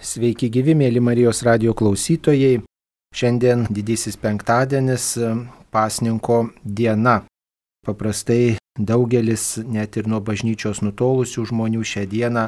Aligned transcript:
Sveiki 0.00 0.48
gyvi, 0.48 0.72
mėly 0.72 1.00
Marijos 1.04 1.42
radio 1.44 1.74
klausytojai. 1.76 2.62
Šiandien 3.12 3.66
didysis 3.68 4.16
penktadienis, 4.16 5.10
pasninko 5.68 6.38
diena. 6.64 7.18
Paprastai 7.84 8.56
daugelis, 8.80 9.58
net 9.60 9.98
ir 10.00 10.08
nuo 10.08 10.22
bažnyčios 10.24 10.80
nutolusių 10.80 11.44
žmonių 11.52 11.84
šią 11.84 12.06
dieną 12.14 12.46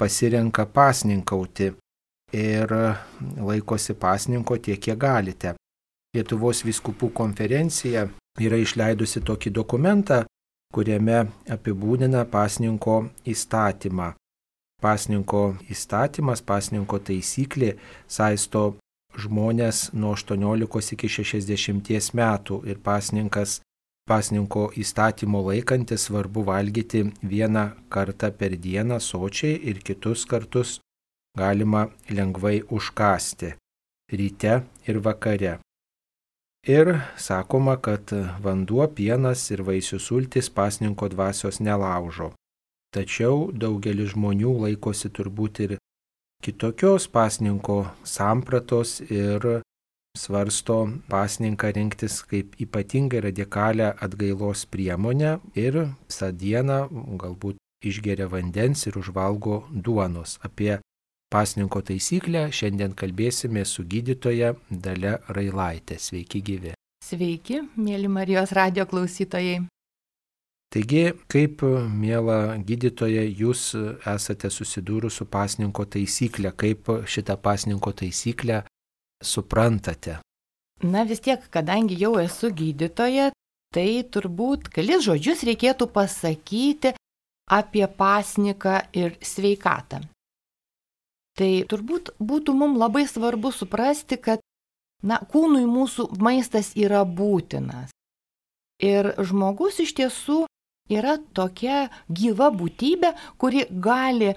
pasirenka 0.00 0.64
pasninkauti 0.64 1.74
ir 2.32 2.74
laikosi 3.36 3.98
pasninko 4.00 4.56
tiek, 4.56 4.80
kiek 4.80 4.96
galite. 4.96 5.54
Lietuvos 6.16 6.64
viskupų 6.64 7.12
konferencija 7.12 8.08
yra 8.40 8.64
išleidusi 8.64 9.20
tokį 9.20 9.52
dokumentą, 9.52 10.24
kuriame 10.72 11.26
apibūdina 11.52 12.24
pasninko 12.24 13.02
įstatymą. 13.28 14.14
Pasninko 14.84 15.42
įstatymas, 15.72 16.42
pasninko 16.44 16.98
taisyklė 17.08 17.74
saisto 18.06 18.64
žmonės 19.16 19.90
nuo 19.96 20.12
18 20.18 20.92
iki 20.96 21.08
60 21.08 22.12
metų 22.20 22.60
ir 22.68 22.82
pasninkas, 22.84 23.60
pasninko 24.10 24.68
įstatymo 24.76 25.40
laikantis 25.48 26.08
svarbu 26.10 26.44
valgyti 26.50 27.06
vieną 27.22 27.66
kartą 27.88 28.32
per 28.38 28.58
dieną 28.68 29.00
sočiai 29.00 29.56
ir 29.72 29.80
kitus 29.80 30.26
kartus 30.28 30.78
galima 31.38 31.88
lengvai 32.10 32.60
užkasti 32.68 33.54
ryte 34.12 34.62
ir 34.86 34.98
vakare. 35.00 35.58
Ir 36.66 37.00
sakoma, 37.16 37.76
kad 37.76 38.12
vanduo, 38.40 38.86
pienas 38.88 39.50
ir 39.52 39.64
vaisių 39.66 39.98
sultis 40.00 40.48
pasninko 40.48 41.10
dvasios 41.12 41.60
nelaužo. 41.60 42.32
Tačiau 42.94 43.50
daugelis 43.50 44.12
žmonių 44.12 44.52
laikosi 44.64 45.10
turbūt 45.10 45.60
ir 45.64 45.72
kitokios 46.44 47.08
pasninko 47.10 47.80
sampratos 48.06 49.00
ir 49.08 49.62
svarsto 50.14 50.76
pasninką 51.10 51.72
rinktis 51.74 52.20
kaip 52.30 52.54
ypatingai 52.62 53.24
radikalią 53.26 53.90
atgailos 54.06 54.62
priemonę 54.70 55.32
ir 55.58 55.80
visą 56.06 56.30
dieną 56.30 56.78
galbūt 57.18 57.58
išgeria 57.82 58.30
vandens 58.30 58.86
ir 58.86 58.98
užvalgo 59.02 59.64
duonos. 59.70 60.38
Apie 60.46 60.78
pasninko 61.34 61.82
taisyklę 61.82 62.46
šiandien 62.54 62.94
kalbėsime 62.94 63.66
su 63.66 63.82
gydytoja 63.82 64.54
Dale 64.70 65.18
Railaitė. 65.28 65.98
Sveiki 65.98 66.46
gyvi. 66.46 66.78
Sveiki, 67.04 67.64
mėly 67.76 68.08
Marijos 68.08 68.54
radio 68.54 68.86
klausytojai. 68.86 69.64
Taigi, 70.74 71.12
kaip, 71.30 71.60
mėla 71.86 72.56
gydytoja, 72.66 73.22
jūs 73.30 73.76
esate 74.10 74.48
susidūrus 74.50 75.20
su 75.20 75.26
pasninko 75.30 75.84
taisyklė, 75.86 76.50
kaip 76.50 76.88
šitą 77.06 77.36
pasninko 77.38 77.92
taisyklę 77.94 78.64
suprantate? 79.22 80.16
Na 80.82 81.04
vis 81.06 81.22
tiek, 81.22 81.44
kadangi 81.54 81.94
jau 82.00 82.16
esu 82.18 82.50
gydytoja, 82.50 83.28
tai 83.70 84.02
turbūt 84.02 84.66
kelis 84.74 85.04
žodžius 85.06 85.44
reikėtų 85.46 85.86
pasakyti 85.94 86.96
apie 87.54 87.86
pasniką 87.86 88.80
ir 88.98 89.14
sveikatą. 89.22 90.00
Tai 91.38 91.50
turbūt 91.70 92.16
būtų 92.18 92.54
mums 92.54 92.80
labai 92.82 93.04
svarbu 93.10 93.52
suprasti, 93.54 94.18
kad 94.18 94.42
na, 95.06 95.20
kūnui 95.22 95.62
mūsų 95.70 96.08
maistas 96.18 96.72
yra 96.74 97.04
būtinas. 97.06 97.94
Ir 98.82 99.12
žmogus 99.22 99.78
iš 99.82 99.94
tiesų 99.98 100.40
yra 100.92 101.16
tokia 101.34 101.88
gyva 102.08 102.50
būtybė, 102.52 103.14
kuri 103.38 103.66
gali 103.70 104.34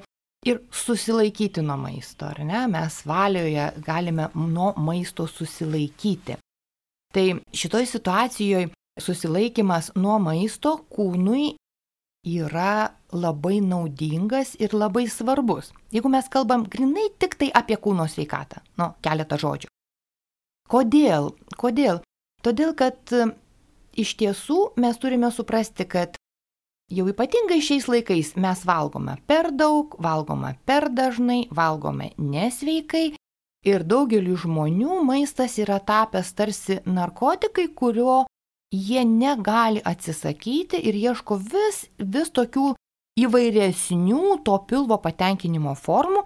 ir 0.47 0.61
susilaikyti 0.71 1.63
nuo 1.65 1.77
maisto, 1.81 2.29
ar 2.29 2.43
ne? 2.45 2.65
Mes 2.71 3.01
valioje 3.07 3.69
galime 3.83 4.29
nuo 4.35 4.73
maisto 4.77 5.27
susilaikyti. 5.27 6.37
Tai 7.13 7.25
šitoj 7.53 7.85
situacijoje 7.85 8.69
susilaikimas 8.99 9.91
nuo 9.95 10.17
maisto 10.19 10.77
kūnui 10.91 11.55
yra 12.27 12.91
labai 13.13 13.59
naudingas 13.63 14.55
ir 14.59 14.73
labai 14.75 15.07
svarbus. 15.07 15.71
Jeigu 15.91 16.11
mes 16.11 16.27
kalbam 16.29 16.65
grinai 16.67 17.07
tik 17.19 17.37
tai 17.39 17.49
apie 17.55 17.77
kūno 17.79 18.07
sveikatą, 18.09 18.61
nu, 18.79 18.91
keletą 19.01 19.39
žodžių. 19.39 19.71
Kodėl? 20.67 21.31
Kodėl? 21.55 22.01
Todėl, 22.43 22.73
kad 22.75 22.99
iš 23.97 24.13
tiesų 24.19 24.73
mes 24.83 24.99
turime 24.99 25.31
suprasti, 25.31 25.87
kad 25.87 26.16
Jau 26.87 27.03
ypatingai 27.11 27.59
šiais 27.59 27.89
laikais 27.91 28.29
mes 28.39 28.61
valgome 28.63 29.17
per 29.27 29.49
daug, 29.51 29.97
valgome 29.99 30.53
per 30.63 30.87
dažnai, 30.87 31.41
valgome 31.51 32.13
nesveikai 32.15 33.09
ir 33.67 33.83
daugeliu 33.83 34.37
žmonių 34.39 35.01
maistas 35.03 35.57
yra 35.59 35.81
tapęs 35.83 36.29
tarsi 36.37 36.77
narkotikai, 36.87 37.65
kurio 37.75 38.21
jie 38.71 39.03
negali 39.03 39.81
atsisakyti 39.83 40.79
ir 40.79 40.95
ieško 40.95 41.35
vis, 41.51 41.81
vis 41.99 42.31
tokių 42.31 42.69
įvairesnių 43.19 44.37
to 44.47 44.55
pilvo 44.69 44.95
patenkinimo 45.03 45.73
formų, 45.75 46.21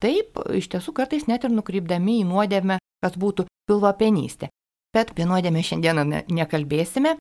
taip 0.00 0.40
iš 0.56 0.70
tiesų 0.72 0.94
kartais 0.96 1.26
net 1.28 1.44
ir 1.44 1.52
nukrypdami 1.52 2.22
į 2.22 2.28
nuodėmę, 2.30 2.78
kas 3.04 3.18
būtų 3.20 3.44
pilvo 3.68 3.92
penystė. 4.00 4.48
Bet 4.96 5.12
apie 5.12 5.28
nuodėmę 5.28 5.60
šiandieną 5.60 6.06
nekalbėsime. 6.32 7.18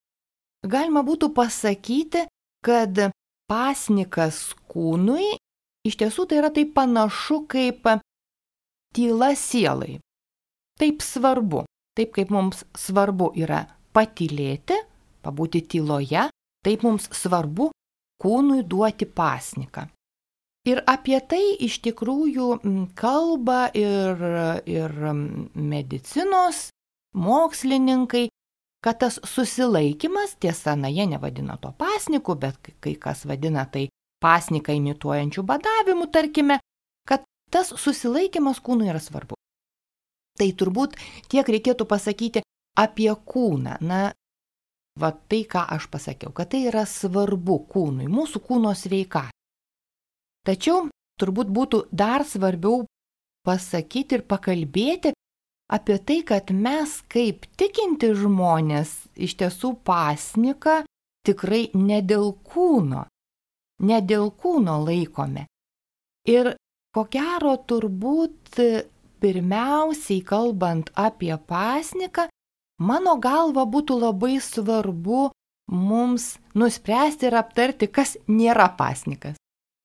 Galima 0.63 1.03
būtų 1.03 1.33
pasakyti, 1.35 2.23
kad 2.65 2.99
pasnikas 3.49 4.55
kūnui 4.71 5.35
iš 5.85 5.99
tiesų 6.01 6.25
tai 6.29 6.41
yra 6.41 6.51
taip 6.53 6.73
panašu 6.77 7.43
kaip 7.51 7.85
tyla 8.95 9.33
sielai. 9.37 9.99
Taip 10.79 11.03
svarbu, 11.05 11.63
taip 11.95 12.15
kaip 12.17 12.31
mums 12.33 12.65
svarbu 12.75 13.31
yra 13.39 13.63
patylėti, 13.95 14.79
pabūti 15.23 15.61
tyloje, 15.71 16.27
taip 16.65 16.83
mums 16.83 17.07
svarbu 17.15 17.69
kūnui 18.21 18.63
duoti 18.67 19.07
pasniką. 19.07 19.85
Ir 20.65 20.81
apie 20.89 21.19
tai 21.21 21.43
iš 21.61 21.77
tikrųjų 21.85 22.47
kalba 22.97 23.67
ir, 23.77 24.23
ir 24.65 24.95
medicinos 25.53 26.69
mokslininkai, 27.13 28.25
kad 28.85 28.99
tas 29.01 29.17
susilaikimas, 29.25 30.35
tiesa, 30.37 30.75
na 30.77 30.91
jie 30.93 31.07
nevadina 31.09 31.57
to 31.57 31.71
pasniku, 31.73 32.35
bet 32.37 32.69
kai 32.79 32.93
kas 33.01 33.23
vadina 33.25 33.63
tai 33.65 33.87
pasniką 34.21 34.75
imituojančių 34.77 35.43
badavimų, 35.49 36.05
tarkime, 36.13 36.59
kad 37.09 37.25
tas 37.49 37.73
susilaikimas 37.81 38.61
kūnui 38.61 38.91
yra 38.91 39.01
svarbu. 39.01 39.39
Tai 40.37 40.49
turbūt 40.61 40.93
tiek 41.31 41.49
reikėtų 41.49 41.87
pasakyti 41.89 42.43
apie 42.77 43.09
kūną. 43.09 43.79
Na, 43.81 44.01
va 45.01 45.11
tai, 45.15 45.41
ką 45.49 45.65
aš 45.77 45.89
pasakiau, 45.89 46.29
kad 46.35 46.53
tai 46.53 46.67
yra 46.69 46.85
svarbu 46.85 47.57
kūnui, 47.71 48.05
mūsų 48.11 48.43
kūno 48.45 48.75
sveika. 48.77 49.25
Tačiau 50.45 50.85
turbūt 51.17 51.49
būtų 51.49 51.87
dar 51.89 52.21
svarbiau 52.27 52.83
pasakyti 53.47 54.19
ir 54.19 54.27
pakalbėti 54.29 55.14
apie 55.71 55.97
tai, 55.97 56.21
kad 56.23 56.51
mes 56.51 56.99
kaip 57.11 57.45
tikinti 57.57 58.11
žmonės 58.17 58.91
iš 59.15 59.37
tiesų 59.41 59.75
pasniką 59.87 60.83
tikrai 61.25 61.69
ne 61.73 62.01
dėl 62.05 62.33
kūno, 62.45 63.05
ne 63.81 64.01
dėl 64.01 64.29
kūno 64.31 64.77
laikome. 64.85 65.47
Ir 66.29 66.53
ko 66.93 67.05
gero 67.11 67.55
turbūt 67.69 68.59
pirmiausiai 69.21 70.21
kalbant 70.25 70.91
apie 70.93 71.33
pasniką, 71.49 72.27
mano 72.81 73.15
galva 73.21 73.65
būtų 73.65 73.97
labai 74.03 74.37
svarbu 74.41 75.31
mums 75.71 76.35
nuspręsti 76.53 77.29
ir 77.29 77.37
aptarti, 77.39 77.89
kas 77.89 78.17
nėra 78.27 78.69
pasnikas. 78.77 79.39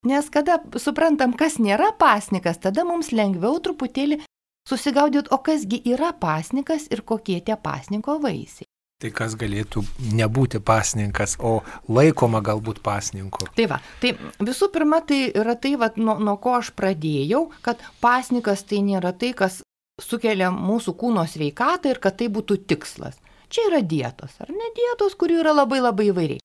Nes 0.06 0.28
kada 0.32 0.58
suprantam, 0.80 1.32
kas 1.36 1.58
nėra 1.60 1.90
pasnikas, 2.00 2.60
tada 2.60 2.86
mums 2.88 3.12
lengviau 3.12 3.58
truputėlį 3.60 4.20
susigaudyt, 4.69 5.31
o 5.32 5.38
kasgi 5.38 5.81
yra 5.93 6.12
pasnikas 6.12 6.88
ir 6.90 7.05
kokie 7.06 7.40
tie 7.40 7.56
pasniko 7.56 8.19
vaisiai. 8.23 8.69
Tai 9.00 9.08
kas 9.17 9.32
galėtų 9.40 9.81
nebūti 10.12 10.58
pasninkas, 10.61 11.38
o 11.40 11.62
laikoma 11.88 12.43
galbūt 12.44 12.82
pasninku. 12.84 13.46
Tai 13.56 13.64
va, 13.70 13.79
tai 14.02 14.12
visų 14.44 14.69
pirma, 14.75 14.99
tai 15.00 15.23
yra 15.32 15.55
tai, 15.56 15.73
va, 15.81 15.88
nuo, 15.96 16.19
nuo 16.20 16.37
ko 16.37 16.58
aš 16.58 16.75
pradėjau, 16.76 17.46
kad 17.64 17.81
pasnikas 18.05 18.67
tai 18.69 18.82
nėra 18.84 19.14
tai, 19.17 19.32
kas 19.32 19.62
sukelia 20.05 20.50
mūsų 20.52 20.94
kūno 21.00 21.25
sveikatą 21.25 21.94
ir 21.94 22.02
kad 22.05 22.20
tai 22.20 22.29
būtų 22.29 22.61
tikslas. 22.69 23.17
Čia 23.49 23.70
yra 23.70 23.81
dietos, 23.81 24.37
ar 24.44 24.52
ne 24.52 24.69
dietos, 24.76 25.17
kurių 25.17 25.40
yra 25.46 25.56
labai 25.56 25.81
labai 25.81 26.11
įvairiai. 26.12 26.44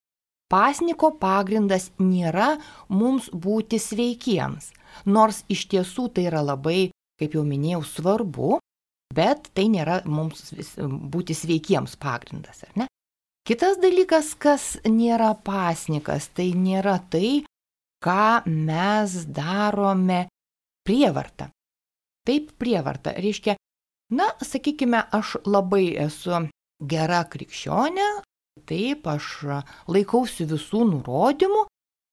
Pasniko 0.50 1.12
pagrindas 1.20 1.90
nėra 2.00 2.56
mums 2.88 3.28
būti 3.34 3.82
sveikiems, 3.82 4.72
nors 5.04 5.44
iš 5.52 5.68
tiesų 5.74 6.08
tai 6.16 6.30
yra 6.30 6.44
labai 6.46 6.94
kaip 7.20 7.38
jau 7.38 7.44
minėjau, 7.48 7.82
svarbu, 7.88 8.60
bet 9.16 9.50
tai 9.56 9.68
nėra 9.72 10.02
mums 10.10 10.52
būti 10.78 11.36
sveikiems 11.38 11.96
pagrindas, 12.02 12.64
ar 12.68 12.84
ne? 12.84 12.88
Kitas 13.46 13.78
dalykas, 13.78 14.34
kas 14.42 14.72
nėra 14.90 15.36
pasnikas, 15.46 16.32
tai 16.34 16.50
nėra 16.58 16.98
tai, 17.14 17.44
ką 18.02 18.46
mes 18.50 19.20
darome 19.30 20.26
prievartą. 20.86 21.52
Taip 22.26 22.56
prievarta. 22.58 23.14
Reiškia, 23.22 23.54
na, 24.18 24.32
sakykime, 24.42 25.04
aš 25.14 25.38
labai 25.46 25.94
esu 26.08 26.48
gera 26.82 27.22
krikščionė, 27.30 28.08
taip, 28.66 29.06
aš 29.06 29.30
laikausi 29.94 30.50
visų 30.50 30.82
nurodymų, 30.90 31.66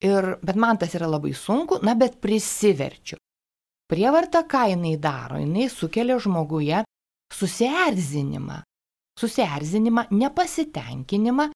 ir, 0.04 0.34
bet 0.44 0.60
man 0.60 0.80
tas 0.80 0.92
yra 0.98 1.08
labai 1.08 1.32
sunku, 1.36 1.80
na, 1.86 1.96
bet 1.96 2.20
prisiverčiu. 2.20 3.16
Prievarta, 3.92 4.40
ką 4.48 4.70
jinai 4.70 4.96
daro, 4.96 5.36
jinai 5.36 5.68
sukelia 5.68 6.16
žmoguje 6.16 6.78
susierzinimą. 7.36 8.62
Susierzinimą, 9.20 10.06
nepasitenkinimą. 10.10 11.50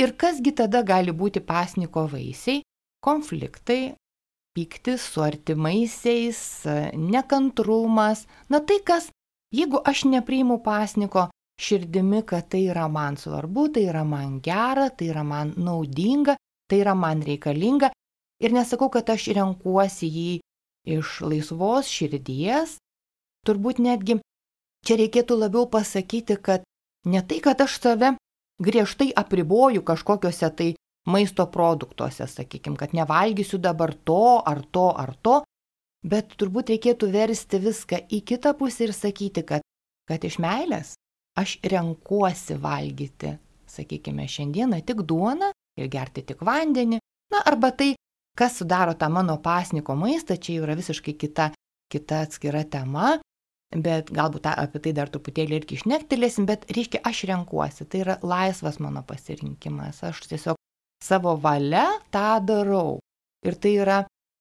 Ir 0.00 0.14
kasgi 0.16 0.54
tada 0.56 0.80
gali 0.82 1.12
būti 1.12 1.42
pasniko 1.44 2.06
vaisiai? 2.08 2.62
Konfliktai, 3.04 3.92
pyktis 4.56 5.04
su 5.12 5.20
artimaisiais, 5.22 6.40
nekantrumas. 6.96 8.24
Na 8.48 8.62
tai 8.64 8.80
kas, 8.80 9.10
jeigu 9.52 9.82
aš 9.84 10.06
nepriimu 10.08 10.62
pasniko 10.64 11.26
širdimi, 11.60 12.22
kad 12.24 12.48
tai 12.48 12.64
yra 12.70 12.88
man 12.88 13.20
svarbu, 13.20 13.68
tai 13.76 13.84
yra 13.90 14.06
man 14.08 14.40
gera, 14.40 14.88
tai 14.88 15.10
yra 15.12 15.22
man 15.22 15.52
naudinga, 15.60 16.38
tai 16.64 16.80
yra 16.80 16.96
man 16.96 17.20
reikalinga. 17.28 17.92
Ir 18.40 18.56
nesakau, 18.56 18.88
kad 18.88 19.12
aš 19.12 19.28
renkuosi 19.36 20.08
jį 20.08 20.32
iš 20.84 21.20
laisvos 21.24 21.88
širdies. 21.88 22.78
Turbūt 23.44 23.80
netgi 23.82 24.20
čia 24.84 24.98
reikėtų 25.00 25.36
labiau 25.40 25.66
pasakyti, 25.68 26.36
kad 26.40 26.64
ne 27.08 27.20
tai, 27.24 27.40
kad 27.44 27.60
aš 27.60 27.80
save 27.80 28.14
griežtai 28.62 29.10
apriboju 29.16 29.82
kažkokiuose 29.84 30.50
tai 30.56 30.70
maisto 31.06 31.46
produktuose, 31.46 32.26
sakykime, 32.28 32.76
kad 32.80 32.94
nevalgysiu 32.96 33.58
dabar 33.58 33.92
to 33.94 34.40
ar 34.40 34.62
to 34.72 34.88
ar 34.96 35.12
to, 35.20 35.42
bet 36.04 36.36
turbūt 36.40 36.72
reikėtų 36.72 37.10
versti 37.12 37.60
viską 37.60 38.00
į 38.12 38.20
kitą 38.28 38.54
pusę 38.56 38.88
ir 38.88 38.94
sakyti, 38.96 39.44
kad, 39.44 39.64
kad 40.08 40.24
iš 40.24 40.38
meilės 40.40 40.94
aš 41.36 41.58
renkuosi 41.64 42.56
valgyti, 42.60 43.34
sakykime, 43.68 44.28
šiandieną 44.30 44.80
tik 44.86 45.02
duoną 45.02 45.50
ir 45.80 45.90
gerti 45.90 46.22
tik 46.22 46.44
vandenį, 46.46 47.00
na 47.34 47.42
arba 47.44 47.72
tai, 47.74 47.94
kas 48.38 48.58
sudaro 48.58 48.94
tą 48.98 49.08
mano 49.10 49.38
pasniko 49.42 49.96
maistą, 49.98 50.36
čia 50.36 50.58
jau 50.58 50.66
yra 50.66 50.76
visiškai 50.78 51.14
kita, 51.18 51.50
kita 51.92 52.24
atskira 52.26 52.64
tema, 52.66 53.18
bet 53.74 54.10
galbūt 54.14 54.46
apie 54.50 54.80
tai 54.82 54.92
dar 54.96 55.10
truputėlį 55.10 55.58
irgi 55.60 55.78
išnektelėsim, 55.78 56.46
bet 56.46 56.66
reiškia, 56.70 57.02
aš 57.06 57.24
renkuosi, 57.30 57.86
tai 57.90 58.02
yra 58.04 58.18
laisvas 58.22 58.78
mano 58.82 59.02
pasirinkimas, 59.06 60.02
aš 60.06 60.24
tiesiog 60.30 60.58
savo 61.02 61.36
valia 61.40 61.86
tą 62.14 62.38
darau. 62.46 62.98
Ir 63.44 63.58
tai 63.60 63.74
yra, 63.82 63.98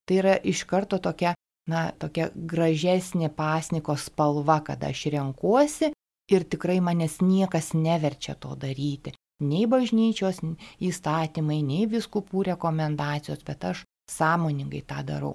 tai 0.07 0.19
yra 0.21 0.35
iš 0.37 0.63
karto 0.69 0.99
tokia, 1.01 1.33
na, 1.69 1.89
tokia 1.99 2.29
gražesnė 2.35 3.31
pasniko 3.35 3.97
spalva, 3.99 4.61
kada 4.63 4.93
aš 4.93 5.07
renkuosi 5.13 5.91
ir 6.31 6.45
tikrai 6.47 6.79
manęs 6.79 7.19
niekas 7.21 7.73
neverčia 7.75 8.35
to 8.39 8.55
daryti. 8.55 9.13
Nei 9.41 9.65
bažnyčios 9.65 10.41
įstatymai, 10.79 11.61
nei 11.65 11.87
viskupų 11.89 12.45
rekomendacijos, 12.53 13.41
bet 13.47 13.65
aš 13.71 13.83
sąmoningai 14.11 14.83
tą 14.85 15.01
darau. 15.07 15.33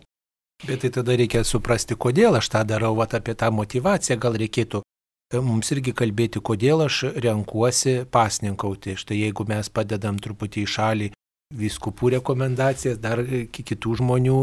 Bet 0.66 0.82
tai 0.82 0.90
tada 0.90 1.14
reikia 1.14 1.44
suprasti, 1.46 1.94
kodėl 1.94 2.38
aš 2.38 2.48
tą 2.50 2.64
darau, 2.66 2.94
vat 2.98 3.14
apie 3.14 3.34
tą 3.38 3.50
motivaciją 3.54 4.18
gal 4.18 4.38
reikėtų 4.38 4.80
e, 4.82 5.38
mums 5.38 5.70
irgi 5.74 5.94
kalbėti, 5.94 6.42
kodėl 6.42 6.82
aš 6.86 7.04
renkuosi 7.14 8.02
pasninkauti. 8.10 8.96
Štai 8.98 9.20
jeigu 9.20 9.46
mes 9.46 9.70
padedam 9.70 10.18
truputį 10.18 10.64
į 10.64 10.70
šalį 10.74 11.10
viskupų 11.54 12.14
rekomendacijas, 12.18 12.98
dar 12.98 13.22
kitų 13.54 13.94
žmonių 14.02 14.40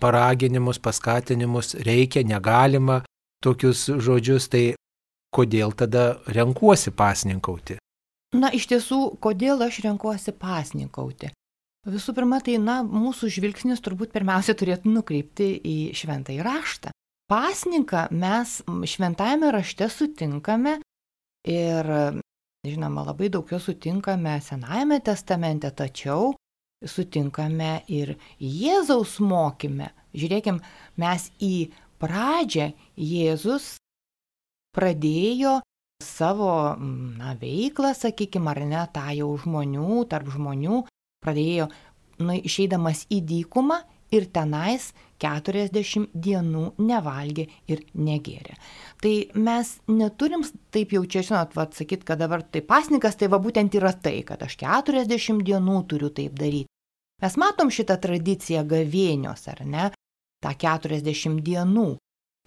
paraginimus, 0.00 0.80
paskatinimus, 0.80 1.74
reikia, 1.86 2.24
negalima 2.24 3.02
tokius 3.44 3.86
žodžius, 3.88 4.48
tai 4.48 4.64
kodėl 5.34 5.76
tada 5.76 6.18
renkuosi 6.26 6.94
pasninkauti? 6.96 7.77
Na, 8.36 8.50
iš 8.52 8.66
tiesų, 8.68 9.16
kodėl 9.24 9.62
aš 9.64 9.80
renkuosi 9.86 10.34
pasninkauti? 10.36 11.30
Visų 11.88 12.12
pirma, 12.12 12.42
tai, 12.44 12.58
na, 12.60 12.82
mūsų 12.84 13.30
žvilgsnis 13.32 13.80
turbūt 13.80 14.12
pirmiausia 14.12 14.52
turėtų 14.58 14.90
nukreipti 14.92 15.54
į 15.56 15.76
šventąjį 15.96 16.42
raštą. 16.44 16.92
Pasninką 17.28 18.08
mes 18.12 18.58
šventajame 18.66 19.52
rašte 19.52 19.88
sutinkame 19.92 20.78
ir, 21.48 21.88
žinoma, 22.68 23.06
labai 23.08 23.30
daug 23.32 23.48
jo 23.52 23.60
sutinkame 23.60 24.36
Senajame 24.44 25.00
testamente, 25.04 25.70
tačiau 25.72 26.34
sutinkame 26.84 27.78
ir 27.88 28.14
Jėzaus 28.40 29.16
mokyme. 29.24 29.90
Žiūrėkim, 30.16 30.60
mes 31.00 31.28
į 31.40 31.68
pradžią 32.00 32.70
Jėzus 32.96 33.76
pradėjo 34.76 35.58
savo 36.02 36.76
na, 37.18 37.34
veiklą, 37.40 37.92
sakykime, 37.94 38.50
ar 38.50 38.62
ne, 38.66 38.82
tą 38.94 39.08
jau 39.18 39.32
žmonių, 39.42 40.04
tarp 40.10 40.30
žmonių, 40.34 40.82
pradėjo, 41.24 41.68
nu, 42.22 42.38
išeidamas 42.38 43.06
į 43.14 43.22
dykumą 43.26 43.80
ir 44.14 44.28
tenais 44.32 44.92
40 45.20 46.08
dienų 46.14 46.64
nevalgė 46.78 47.48
ir 47.68 47.82
negėrė. 47.98 48.54
Tai 49.02 49.14
mes 49.42 49.74
neturim 49.90 50.46
taip 50.74 50.94
jau 50.94 51.02
čia, 51.04 51.24
žinot, 51.26 51.54
va, 51.58 51.66
sakyti, 51.74 52.06
kad 52.06 52.22
dabar 52.22 52.46
tai 52.46 52.62
pasnikas, 52.62 53.18
tai 53.18 53.28
va 53.32 53.42
būtent 53.42 53.74
yra 53.74 53.92
tai, 53.92 54.22
kad 54.26 54.42
aš 54.46 54.58
40 54.62 55.44
dienų 55.44 55.78
turiu 55.90 56.12
taip 56.14 56.38
daryti. 56.38 56.70
Mes 57.18 57.34
matom 57.34 57.72
šitą 57.74 57.98
tradiciją 57.98 58.62
gavėnios, 58.70 59.48
ar 59.50 59.64
ne, 59.66 59.88
tą 60.44 60.54
40 60.54 61.42
dienų. 61.42 61.88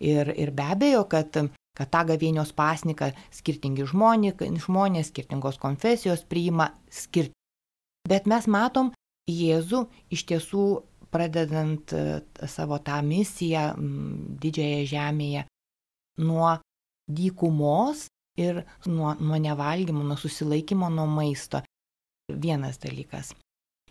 Ir, 0.02 0.32
ir 0.34 0.50
be 0.56 0.66
abejo, 0.74 1.04
kad, 1.12 1.36
kad 1.78 1.92
tą 1.94 2.04
gavėnios 2.12 2.52
pasniką 2.56 3.12
skirtingi 3.34 3.86
žmonės, 3.90 4.42
žmonės, 4.66 5.12
skirtingos 5.12 5.60
konfesijos 5.62 6.26
priima 6.28 6.72
skirti. 6.92 7.36
Bet 8.08 8.28
mes 8.28 8.48
matom 8.50 8.92
Jėzų 9.30 9.86
iš 10.12 10.24
tiesų 10.28 10.66
pradedant 11.14 11.94
e, 11.94 12.22
savo 12.50 12.80
tą 12.84 12.98
misiją 13.06 13.72
didžiąją 14.42 14.88
žemėje 14.90 15.44
nuo 16.26 16.56
dykumos 17.12 18.08
ir 18.40 18.64
nuo, 18.88 19.14
nuo 19.20 19.38
nevalgymo, 19.38 20.04
nuo 20.04 20.18
susilaikymo 20.18 20.90
nuo 20.90 21.06
maisto. 21.08 21.62
Vienas 22.32 22.80
dalykas. 22.80 23.34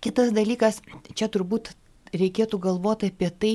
Kitas 0.00 0.32
dalykas, 0.32 0.80
čia 1.14 1.28
turbūt 1.28 1.74
reikėtų 2.16 2.58
galvoti 2.58 3.10
apie 3.12 3.30
tai, 3.30 3.52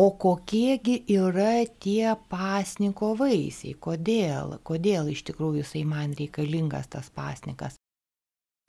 o 0.00 0.06
kokiegi 0.16 0.96
yra 1.12 1.60
tie 1.82 2.14
pasniko 2.32 3.12
vaisiai, 3.18 3.74
kodėl, 3.86 4.56
kodėl 4.64 5.10
iš 5.12 5.26
tikrųjų 5.28 5.60
jisai 5.60 5.82
man 5.88 6.14
reikalingas 6.16 6.88
tas 6.94 7.10
pasnikas. 7.12 7.76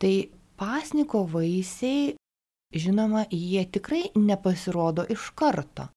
Tai 0.01 0.15
pasniko 0.59 1.23
vaisiai 1.31 2.17
žinoma, 2.73 3.25
jie 3.31 3.63
tikrai 3.65 4.09
nepasirodo 4.15 5.05
iš 5.15 5.31
karto. 5.35 5.87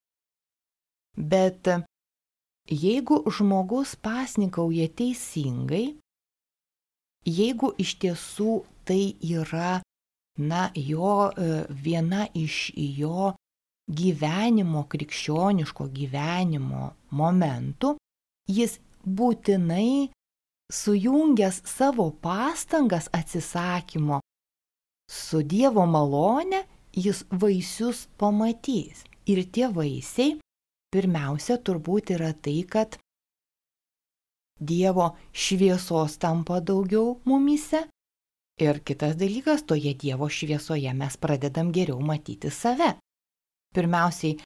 Bet 1.16 1.70
jeigu 2.70 3.22
žmogus 3.30 3.94
pasnikauja 4.02 4.88
teisingai, 4.98 5.86
jeigu 7.26 7.72
iš 7.78 7.96
tiesų 8.02 8.54
tai 8.84 9.14
yra, 9.22 9.80
na, 10.38 10.68
jo 10.74 11.30
e, 11.30 11.64
viena 11.70 12.26
iš 12.34 12.72
jo 12.74 13.32
gyvenimo, 13.90 14.84
krikščioniško 14.88 15.88
gyvenimo 15.92 16.92
momentų, 17.12 17.94
jis 18.48 18.78
būtinai 19.04 20.10
sujungęs 20.72 21.60
savo 21.68 22.10
pastangas 22.24 23.10
atsisakymo 23.12 24.20
su 25.10 25.42
Dievo 25.42 25.86
malone 25.86 26.64
jis 26.92 27.24
vaisius 27.30 28.08
pamatys. 28.16 29.04
Ir 29.26 29.44
tie 29.48 29.68
vaisiai 29.72 30.36
pirmiausia 30.92 31.56
turbūt 31.56 32.12
yra 32.16 32.32
tai, 32.36 32.60
kad 32.68 32.98
Dievo 34.60 35.14
šviesos 35.32 36.18
tampa 36.20 36.60
daugiau 36.60 37.18
mumise. 37.24 37.86
Ir 38.62 38.78
kitas 38.86 39.16
dalykas, 39.18 39.64
toje 39.66 39.94
Dievo 39.98 40.28
šviesoje 40.30 40.92
mes 40.94 41.16
pradedam 41.16 41.72
geriau 41.72 41.98
matyti 42.00 42.52
save. 42.52 42.94
Pirmiausiai, 43.74 44.38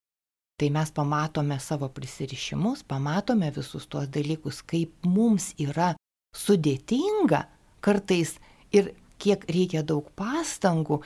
tai 0.58 0.70
mes 0.74 0.90
pamatome 0.90 1.58
savo 1.60 1.88
prisirišimus, 1.92 2.82
pamatome 2.88 3.50
visus 3.54 3.86
tuos 3.86 4.08
dalykus, 4.10 4.62
kaip 4.66 5.06
mums 5.06 5.52
yra 5.60 5.92
sudėtinga 6.36 7.44
kartais 7.84 8.36
ir 8.74 8.94
kiek 9.22 9.44
reikia 9.50 9.84
daug 9.86 10.08
pastangų, 10.18 11.02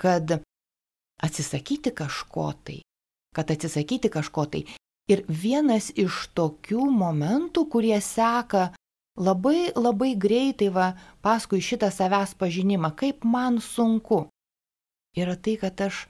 kad 0.00 0.38
atsisakyti 1.22 1.92
kažko 1.96 2.50
tai, 2.64 2.80
kad 3.36 3.50
atsisakyti 3.52 4.12
kažko 4.12 4.46
tai. 4.52 4.64
Ir 5.06 5.22
vienas 5.28 5.92
iš 5.94 6.26
tokių 6.34 6.88
momentų, 6.90 7.68
kurie 7.70 7.98
seka 8.02 8.72
labai 9.16 9.72
labai 9.76 10.14
greitai 10.18 10.68
va 10.72 10.92
paskui 11.22 11.62
šitą 11.62 11.92
savęs 11.94 12.34
pažinimą, 12.38 12.90
kaip 12.98 13.24
man 13.24 13.60
sunku, 13.62 14.26
yra 15.16 15.36
tai, 15.36 15.56
kad 15.62 15.80
aš, 15.80 16.06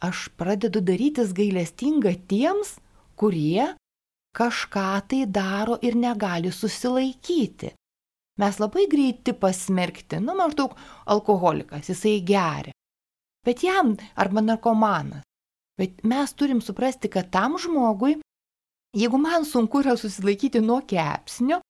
aš 0.00 0.28
pradedu 0.36 0.80
darytis 0.80 1.34
gailestinga 1.36 2.14
tiems, 2.28 2.78
kurie 3.16 3.74
kažką 4.36 4.88
tai 5.08 5.26
daro 5.26 5.78
ir 5.82 5.96
negali 5.96 6.52
susilaikyti. 6.52 7.74
Mes 8.40 8.58
labai 8.62 8.86
greiti 8.88 9.34
pasmerkti, 9.36 10.20
nu 10.24 10.34
maždaug 10.38 10.76
alkoholikas, 11.06 11.90
jisai 11.90 12.20
geria. 12.24 12.72
Bet 13.44 13.64
jam, 13.64 13.96
arba 14.16 14.40
narkomanas. 14.40 15.24
Bet 15.80 16.02
mes 16.04 16.32
turim 16.36 16.60
suprasti, 16.60 17.08
kad 17.08 17.30
tam 17.32 17.56
žmogui, 17.58 18.18
jeigu 18.96 19.18
man 19.18 19.44
sunku 19.48 19.80
yra 19.80 19.96
susilaikyti 19.96 20.60
nuo 20.60 20.80
kepsnio, 20.84 21.60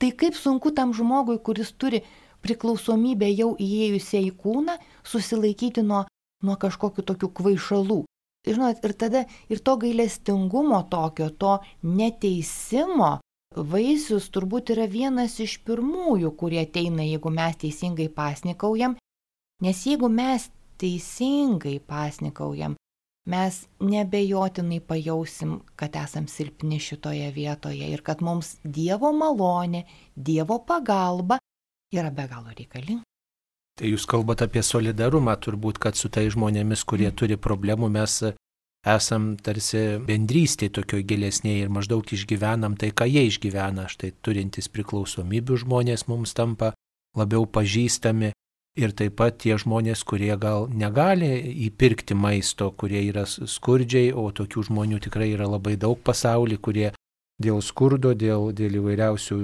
tai 0.00 0.12
kaip 0.12 0.36
sunku 0.36 0.72
tam 0.72 0.92
žmogui, 0.96 1.38
kuris 1.44 1.72
turi 1.76 2.02
priklausomybę 2.44 3.28
jau 3.34 3.54
įėjusią 3.60 4.22
į 4.28 4.32
kūną, 4.40 4.78
susilaikyti 5.04 5.84
nuo, 5.84 6.04
nuo 6.44 6.56
kažkokių 6.60 7.04
tokių 7.10 7.30
kvaišalų. 7.40 8.02
Žinot, 8.48 8.84
ir 8.84 8.94
tada 8.96 9.24
ir 9.50 9.60
to 9.60 9.74
gailestingumo 9.82 10.80
tokio, 10.90 11.28
to 11.30 11.58
neteisimo 11.82 13.18
vaisius 13.56 14.28
turbūt 14.32 14.72
yra 14.74 14.86
vienas 14.90 15.38
iš 15.42 15.58
pirmųjų, 15.66 16.32
kurie 16.38 16.62
ateina, 16.62 17.02
jeigu 17.02 17.32
mes 17.34 17.58
teisingai 17.60 18.08
pasnikaujam, 18.14 18.96
nes 19.64 19.82
jeigu 19.86 20.08
mes 20.12 20.48
teisingai 20.78 21.78
pasnikaujam, 21.82 22.76
mes 23.28 23.58
nebejotinai 23.80 24.78
pajausim, 24.80 25.58
kad 25.76 25.96
esam 25.98 26.28
silpni 26.30 26.78
šitoje 26.80 27.28
vietoje 27.34 27.90
ir 27.90 28.04
kad 28.06 28.22
mums 28.24 28.56
Dievo 28.64 29.12
malonė, 29.12 29.84
Dievo 30.14 30.62
pagalba 30.64 31.40
yra 31.92 32.14
be 32.14 32.28
galo 32.30 32.54
reikalinga. 32.54 33.07
Tai 33.78 33.86
jūs 33.86 34.08
kalbate 34.10 34.48
apie 34.48 34.62
solidarumą, 34.66 35.36
turbūt, 35.38 35.78
kad 35.78 35.94
su 35.94 36.10
tai 36.10 36.26
žmonėmis, 36.34 36.82
kurie 36.82 37.12
turi 37.14 37.36
problemų, 37.38 37.86
mes 37.94 38.16
esam 38.86 39.28
tarsi 39.38 40.00
bendrystėje 40.02 40.72
tokioj 40.80 41.04
gilesnėje 41.06 41.62
ir 41.62 41.70
maždaug 41.70 42.10
išgyvenam 42.14 42.74
tai, 42.78 42.90
ką 42.90 43.06
jie 43.06 43.28
išgyvena. 43.28 43.86
Štai 43.90 44.12
turintys 44.22 44.70
priklausomybių 44.74 45.60
žmonės 45.62 46.08
mums 46.10 46.34
tampa 46.34 46.72
labiau 47.18 47.46
pažįstami 47.46 48.32
ir 48.78 48.94
taip 48.98 49.16
pat 49.18 49.38
tie 49.42 49.54
žmonės, 49.58 50.04
kurie 50.06 50.34
gal 50.38 50.68
negali 50.70 51.30
įpirkti 51.68 52.14
maisto, 52.18 52.70
kurie 52.70 53.02
yra 53.08 53.26
skurdžiai, 53.26 54.12
o 54.14 54.30
tokių 54.30 54.68
žmonių 54.70 55.02
tikrai 55.06 55.32
yra 55.34 55.48
labai 55.50 55.76
daug 55.78 55.98
pasaulyje, 56.02 56.62
kurie 56.62 56.88
dėl 57.42 57.60
skurdo, 57.62 58.14
dėl, 58.18 58.50
dėl 58.56 58.80
įvairiausių 58.80 59.36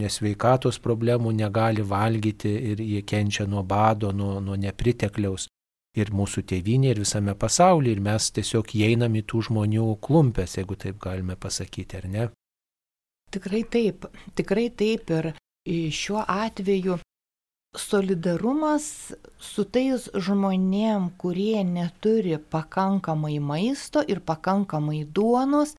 nesveikatos 0.00 0.80
problemų 0.84 1.32
negali 1.36 1.82
valgyti 1.82 2.52
ir 2.72 2.82
jie 2.84 3.00
kenčia 3.02 3.46
nuo 3.48 3.62
bado, 3.64 4.12
nuo, 4.12 4.38
nuo 4.44 4.58
nepritekliaus. 4.60 5.48
Ir 5.98 6.12
mūsų 6.14 6.44
tėvynė, 6.46 6.92
ir 6.92 7.00
visame 7.02 7.32
pasaulyje, 7.34 7.96
ir 7.96 8.02
mes 8.04 8.28
tiesiog 8.36 8.68
einam 8.86 9.16
į 9.18 9.24
tų 9.26 9.40
žmonių 9.48 9.86
klumpės, 9.98 10.54
jeigu 10.60 10.76
taip 10.78 11.00
galime 11.02 11.34
pasakyti, 11.34 11.98
ar 11.98 12.06
ne? 12.06 12.26
Tikrai 13.34 13.64
taip, 13.66 14.06
tikrai 14.38 14.68
taip. 14.70 15.10
Ir 15.10 15.32
šiuo 15.90 16.22
atveju 16.22 17.00
solidarumas 17.76 18.86
su 19.42 19.64
tais 19.66 20.06
žmonėm, 20.14 21.10
kurie 21.18 21.64
neturi 21.66 22.38
pakankamai 22.38 23.38
maisto 23.42 24.02
ir 24.06 24.22
pakankamai 24.22 25.02
duonos, 25.04 25.74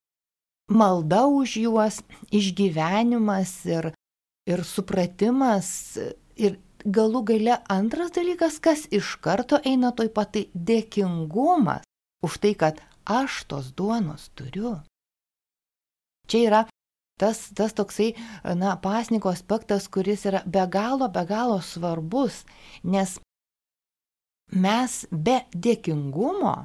malda 0.71 1.25
už 1.27 1.57
juos, 1.61 2.01
išgyvenimas 2.31 3.53
ir, 3.69 3.91
ir 4.47 4.63
supratimas. 4.65 5.99
Ir 6.39 6.57
galų 6.81 7.23
gale 7.27 7.59
antras 7.69 8.13
dalykas, 8.15 8.57
kas 8.63 8.87
iš 8.89 9.17
karto 9.21 9.59
eina 9.65 9.91
toj 9.93 10.09
pat, 10.15 10.33
tai 10.33 10.47
dėkingumas 10.55 11.85
už 12.25 12.37
tai, 12.41 12.53
kad 12.57 12.81
aš 13.05 13.43
tos 13.49 13.71
duonos 13.77 14.29
turiu. 14.37 14.79
Čia 16.29 16.41
yra 16.47 16.61
tas, 17.21 17.49
tas 17.53 17.73
toksai, 17.77 18.13
na, 18.57 18.75
pasniko 18.81 19.29
aspektas, 19.29 19.87
kuris 19.91 20.25
yra 20.25 20.41
be 20.45 20.63
galo, 20.65 21.09
be 21.11 21.25
galo 21.29 21.59
svarbus, 21.61 22.43
nes 22.83 23.19
mes 24.51 24.95
be 25.11 25.41
dėkingumo, 25.53 26.55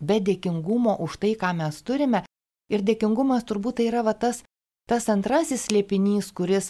be 0.00 0.18
dėkingumo 0.20 0.98
už 1.04 1.16
tai, 1.22 1.32
ką 1.40 1.54
mes 1.62 1.80
turime, 1.82 2.24
Ir 2.72 2.84
dėkingumas 2.84 3.46
turbūt 3.48 3.80
tai 3.80 3.88
yra 3.88 4.02
va, 4.04 4.12
tas, 4.12 4.42
tas 4.88 5.08
antrasis 5.12 5.68
slėpinys, 5.68 6.32
kuris, 6.36 6.68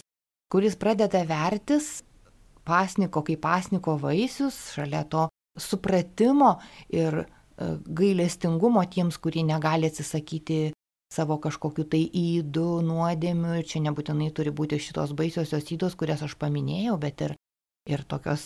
kuris 0.51 0.77
pradeda 0.79 1.25
vertis 1.27 1.99
pasniko 2.69 3.23
kaip 3.25 3.41
pasniko 3.43 3.97
vaisius, 3.99 4.57
šalia 4.75 5.03
to 5.09 5.27
supratimo 5.59 6.57
ir 6.93 7.23
e, 7.23 7.25
gailestingumo 8.01 8.83
tiems, 8.93 9.17
kurie 9.19 9.43
negali 9.43 9.89
atsisakyti 9.89 10.69
savo 11.13 11.39
kažkokiu 11.41 11.87
tai 11.89 12.03
įdų, 12.05 12.67
nuodėmių. 12.85 13.57
Ir 13.59 13.67
čia 13.67 13.81
nebūtinai 13.83 14.29
turi 14.35 14.53
būti 14.55 14.79
šitos 14.81 15.15
baisiosios 15.17 15.71
įdos, 15.73 15.97
kurias 15.99 16.23
aš 16.25 16.37
paminėjau, 16.39 16.97
bet 17.01 17.25
ir 17.25 17.38
ir 17.89 18.03
tokios 18.09 18.43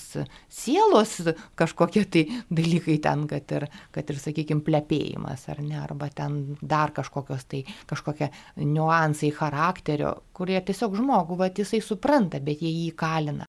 sielos 0.52 1.16
kažkokie 1.60 2.06
tai 2.12 2.24
dalykai 2.54 2.98
ten, 3.04 3.26
kad 3.30 3.52
ir, 3.58 3.68
kad 3.96 4.10
ir 4.10 4.20
sakykime, 4.22 4.64
plepėjimas 4.66 5.48
ar 5.52 5.62
ne, 5.64 5.78
arba 5.82 6.10
ten 6.14 6.58
dar 6.62 6.94
kažkokios 6.96 7.48
tai 7.52 7.64
kažkokie 7.90 8.30
niuansai 8.62 9.32
charakterio, 9.36 10.16
kurie 10.34 10.60
tiesiog 10.62 10.98
žmogų, 11.00 11.40
va, 11.40 11.52
jisai 11.54 11.82
supranta, 11.84 12.42
bet 12.44 12.64
jie 12.64 12.72
jį 12.72 12.92
kalina. 12.98 13.48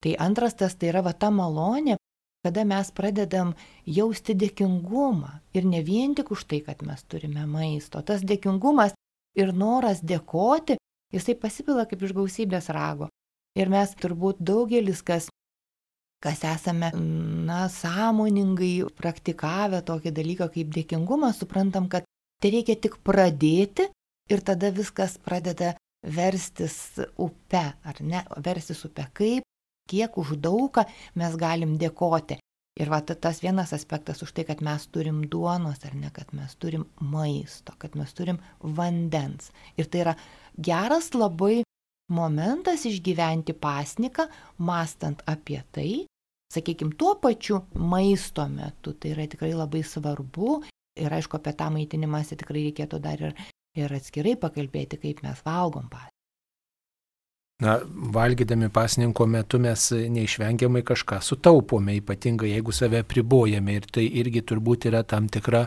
Tai 0.00 0.14
antras 0.18 0.56
tas 0.56 0.76
tai 0.80 0.88
yra 0.94 1.02
va 1.04 1.12
ta 1.12 1.28
malonė, 1.30 1.98
kada 2.44 2.64
mes 2.64 2.88
pradedam 2.96 3.52
jausti 3.84 4.34
dėkingumą 4.38 5.40
ir 5.52 5.66
ne 5.68 5.82
vien 5.84 6.14
tik 6.16 6.32
už 6.32 6.46
tai, 6.48 6.62
kad 6.64 6.80
mes 6.86 7.02
turime 7.04 7.44
maisto, 7.46 8.00
tas 8.00 8.24
dėkingumas 8.24 8.96
ir 9.36 9.52
noras 9.52 10.00
dėkoti, 10.00 10.78
jisai 11.12 11.36
pasipila 11.36 11.84
kaip 11.90 12.02
iš 12.06 12.16
gausybės 12.16 12.70
rago. 12.72 13.09
Ir 13.58 13.70
mes 13.72 13.92
turbūt 13.98 14.38
daugelis, 14.46 15.02
kas, 15.02 15.26
kas 16.22 16.44
esame, 16.46 16.92
na, 17.48 17.64
sąmoningai 17.72 18.86
praktikavę 18.96 19.82
tokį 19.86 20.12
dalyką 20.14 20.50
kaip 20.54 20.70
dėkingumą, 20.76 21.32
suprantam, 21.34 21.88
kad 21.90 22.06
tai 22.40 22.52
reikia 22.54 22.76
tik 22.78 23.00
pradėti 23.06 23.88
ir 24.30 24.44
tada 24.46 24.70
viskas 24.74 25.18
pradeda 25.18 25.74
verstis 26.06 26.76
upe, 27.18 27.64
ar 27.84 27.98
ne, 28.00 28.22
verstis 28.44 28.84
upe 28.86 29.04
kaip, 29.16 29.44
kiek 29.90 30.14
už 30.22 30.36
daugą 30.38 30.86
mes 31.18 31.34
galim 31.36 31.74
dėkoti. 31.80 32.38
Ir 32.80 32.88
va 32.88 33.00
tas 33.02 33.42
vienas 33.42 33.74
aspektas 33.76 34.22
už 34.22 34.30
tai, 34.32 34.44
kad 34.48 34.62
mes 34.64 34.86
turim 34.94 35.24
duonos, 35.28 35.82
ar 35.84 35.96
ne, 35.98 36.08
kad 36.14 36.30
mes 36.32 36.54
turim 36.56 36.86
maisto, 37.02 37.74
kad 37.82 37.98
mes 37.98 38.14
turim 38.16 38.38
vandens. 38.62 39.50
Ir 39.76 39.90
tai 39.90 40.04
yra 40.04 40.14
geras 40.56 41.10
labai 41.12 41.64
momentas 42.10 42.84
išgyventi 42.88 43.54
pasniką, 43.54 44.26
mastant 44.58 45.22
apie 45.30 45.62
tai, 45.72 45.90
sakykime, 46.52 46.96
tuo 46.98 47.14
pačiu 47.22 47.62
maisto 47.74 48.46
metu. 48.50 48.94
Tai 48.94 49.14
yra 49.14 49.26
tikrai 49.30 49.52
labai 49.54 49.82
svarbu 49.86 50.60
ir 51.00 51.18
aišku, 51.18 51.38
apie 51.38 51.54
tą 51.56 51.70
maitinimąsi 51.74 52.38
tikrai 52.40 52.68
reikėtų 52.68 53.02
dar 53.02 53.26
ir, 53.30 53.36
ir 53.78 53.98
atskirai 53.98 54.36
pakalbėti, 54.40 54.98
kaip 55.00 55.22
mes 55.26 55.44
valgom 55.46 55.88
pasniką. 55.90 56.16
Na, 57.60 57.74
valgydami 57.84 58.70
pasninko 58.72 59.26
metu 59.28 59.58
mes 59.60 59.90
neišvengiamai 59.92 60.80
kažką 60.80 61.18
sutaupome, 61.20 61.98
ypatingai 62.00 62.54
jeigu 62.54 62.72
save 62.72 63.02
pribojame 63.04 63.74
ir 63.76 63.88
tai 63.92 64.06
irgi 64.22 64.40
turbūt 64.48 64.86
yra 64.88 65.02
tam 65.04 65.28
tikra 65.28 65.66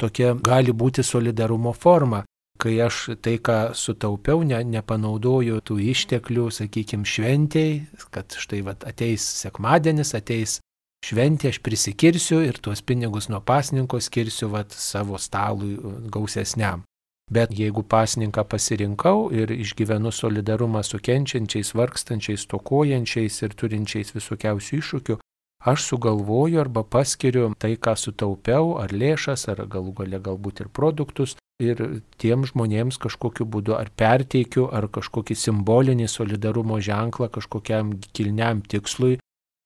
tokia 0.00 0.32
gali 0.34 0.72
būti 0.72 1.04
solidarumo 1.04 1.74
forma 1.76 2.22
kai 2.60 2.78
aš 2.80 3.00
tai, 3.22 3.38
ką 3.42 3.74
sutaupiau, 3.76 4.44
ne, 4.46 4.60
nepanaudoju 4.76 5.60
tų 5.66 5.78
išteklių, 5.90 6.48
sakykime, 6.54 7.06
šventėjai, 7.08 8.06
kad 8.14 8.36
štai 8.38 8.62
vat, 8.66 8.86
ateis 8.86 9.26
sekmadienis, 9.42 10.14
ateis 10.16 10.58
šventė, 11.04 11.50
aš 11.52 11.60
prisikirsiu 11.64 12.40
ir 12.46 12.60
tuos 12.62 12.82
pinigus 12.82 13.28
nuo 13.28 13.42
pasninko 13.44 14.00
skirsiu 14.00 14.50
vat, 14.54 14.72
savo 14.72 15.18
stalui 15.20 15.76
gausesniam. 16.12 16.84
Bet 17.32 17.54
jeigu 17.56 17.80
pasninką 17.88 18.44
pasirinkau 18.44 19.30
ir 19.32 19.48
išgyvenu 19.52 20.12
solidarumą 20.12 20.82
su 20.84 21.00
kenčiančiais, 21.00 21.72
vargstančiais, 21.72 22.44
tokojančiais 22.52 23.38
ir 23.46 23.54
turinčiais 23.56 24.12
visokiausių 24.12 24.80
iššūkių, 24.80 25.16
aš 25.64 25.86
sugalvoju 25.88 26.60
arba 26.60 26.84
paskiriu 26.84 27.54
tai, 27.56 27.78
ką 27.80 27.96
sutaupiau, 27.96 28.76
ar 28.82 28.92
lėšas, 28.92 29.48
ar 29.48 29.64
galų 29.64 29.96
gale 30.02 30.20
galbūt 30.20 30.66
ir 30.66 30.68
produktus, 30.68 31.38
ir 31.62 32.02
tiem 32.18 32.44
žmonėms 32.48 32.98
kažkokiu 32.98 33.46
būdu 33.46 33.76
ar 33.78 33.90
perteikiu, 33.94 34.66
ar 34.72 34.88
kažkokį 34.88 35.36
simbolinį 35.38 36.08
solidarumo 36.10 36.80
ženklą 36.82 37.28
kažkokiam 37.30 37.94
kilniam 38.12 38.62
tikslui 38.62 39.18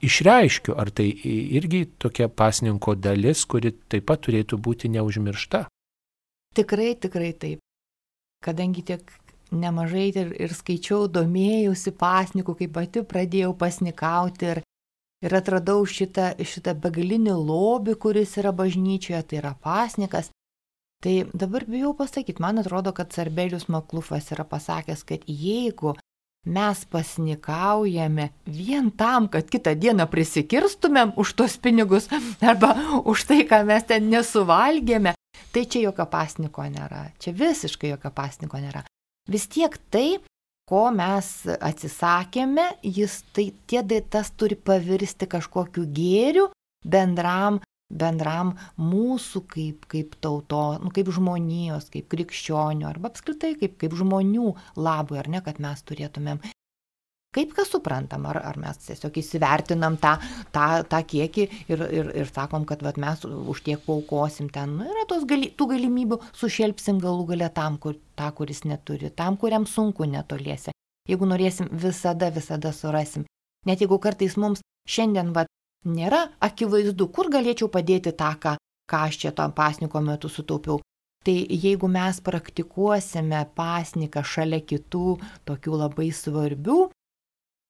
išreiškiu. 0.04 0.76
Ar 0.76 0.90
tai 0.90 1.09
irgi 1.09 1.87
tokia 1.99 2.28
pasninko 2.28 2.95
dalis, 2.95 3.45
kuri 3.45 3.73
taip 3.88 4.07
pat 4.11 4.26
turėtų 4.26 4.61
būti 4.61 4.92
neužmiršta? 4.92 5.66
Tikrai, 6.54 6.95
tikrai 7.00 7.33
taip. 7.33 7.64
Kadangi 8.45 8.85
tiek 8.87 9.02
nemažai 9.50 10.09
ir, 10.12 10.33
ir 10.37 10.54
skaičiau, 10.54 11.09
domėjausi 11.11 11.92
pasniku, 11.97 12.54
kai 12.54 12.68
pati 12.68 13.02
pradėjau 13.02 13.54
pasnikauti 13.59 14.52
ir, 14.52 14.61
ir 15.25 15.35
atradau 15.35 15.83
šitą, 15.88 16.35
šitą 16.37 16.76
begalinį 16.78 17.35
lobį, 17.35 17.97
kuris 17.99 18.37
yra 18.38 18.52
bažnyčioje, 18.52 19.23
tai 19.25 19.40
yra 19.40 19.54
pasnikas 19.59 20.30
Tai 21.05 21.14
dabar 21.31 21.62
bijau 21.69 21.93
pasakyti, 21.95 22.43
man 22.43 22.59
atrodo, 22.59 22.90
kad 22.93 23.12
Sarbelius 23.14 23.69
Maklufas 23.71 24.33
yra 24.35 24.43
pasakęs, 24.45 25.05
kad 25.07 25.23
jeigu 25.31 25.93
mes 26.49 26.81
pasnikaujame 26.90 28.31
vien 28.47 28.90
tam, 28.90 29.28
kad 29.31 29.47
kitą 29.47 29.76
dieną 29.78 30.09
prisikirstumėm 30.11 31.12
už 31.21 31.35
tos 31.38 31.55
pinigus 31.62 32.09
arba 32.50 32.75
už 33.05 33.28
tai, 33.31 33.45
ką 33.47 33.62
mes 33.69 33.87
ten 33.87 34.11
nesuvalgėme, 34.11 35.14
tai 35.55 35.64
čia 35.71 35.85
jokio 35.87 36.09
pasniko 36.11 36.67
nėra. 36.67 37.12
Čia 37.23 37.37
visiškai 37.37 37.95
jokio 37.95 38.11
pasniko 38.14 38.59
nėra. 38.59 38.83
Vis 39.31 39.47
tiek 39.47 39.78
tai, 39.93 40.19
ko 40.69 40.88
mes 40.93 41.31
atsisakėme, 41.47 42.67
jis 42.83 43.23
tai 43.33 43.52
tie 43.71 44.02
tas 44.02 44.35
turi 44.35 44.57
pavirsti 44.57 45.31
kažkokiu 45.31 45.87
gėriu 45.95 46.50
bendram 46.85 47.61
bendram 47.88 48.52
mūsų 48.76 49.42
kaip, 49.49 49.88
kaip 49.90 50.14
tauto, 50.23 50.78
nu, 50.83 50.92
kaip 50.95 51.09
žmonijos, 51.14 51.88
kaip 51.92 52.09
krikščionių, 52.12 52.87
arba 52.88 53.12
apskritai 53.12 53.54
kaip, 53.61 53.78
kaip 53.80 53.97
žmonių 53.97 54.52
labui, 54.76 55.18
ar 55.21 55.28
ne, 55.33 55.42
kad 55.45 55.61
mes 55.62 55.83
turėtumėm. 55.88 56.42
Kaip 57.37 57.50
kas 57.52 57.68
suprantam, 57.68 58.25
ar, 58.30 58.38
ar 58.40 58.57
mes 58.57 58.78
tiesiog 58.87 59.18
įsivertinam 59.21 59.99
tą, 60.00 60.14
tą, 60.52 60.68
tą 60.88 61.00
kiekį 61.11 61.45
ir, 61.68 61.83
ir, 61.92 62.09
ir 62.23 62.30
sakom, 62.33 62.64
kad 62.68 62.80
vat, 62.83 62.97
mes 62.97 63.21
už 63.28 63.61
tiek 63.66 63.83
paukosim 63.85 64.49
ten, 64.52 64.78
nu, 64.80 64.87
yra 64.88 65.04
tos 65.11 65.26
gali, 65.28 65.50
tų 65.52 65.68
galimybių, 65.75 66.18
sušelpsim 66.40 67.02
galų 67.04 67.28
galę 67.35 67.50
tam, 67.52 67.76
kur, 67.76 67.99
tą, 68.16 68.30
kuris 68.37 68.64
neturi, 68.64 69.12
tam, 69.12 69.37
kuriam 69.37 69.68
sunku 69.68 70.09
netoliese. 70.09 70.73
Jeigu 71.09 71.28
norėsim, 71.28 71.68
visada, 71.85 72.33
visada 72.33 72.73
surasim. 72.73 73.28
Net 73.68 73.85
jeigu 73.85 74.00
kartais 74.00 74.37
mums 74.40 74.64
šiandien 74.88 75.35
vat, 75.37 75.48
nėra 75.87 76.29
akivaizdu, 76.41 77.09
kur 77.15 77.31
galėčiau 77.31 77.71
padėti 77.71 78.13
tą, 78.17 78.33
ką, 78.41 78.57
ką 78.91 79.03
aš 79.09 79.19
čia 79.23 79.33
tam 79.37 79.53
pasniko 79.53 80.01
metu 80.01 80.31
sutaupiau. 80.33 80.81
Tai 81.25 81.35
jeigu 81.35 81.89
mes 81.91 82.21
praktikuosime 82.25 83.43
pasniką 83.59 84.23
šalia 84.23 84.63
kitų 84.63 85.19
tokių 85.49 85.81
labai 85.83 86.09
svarbių 86.15 86.79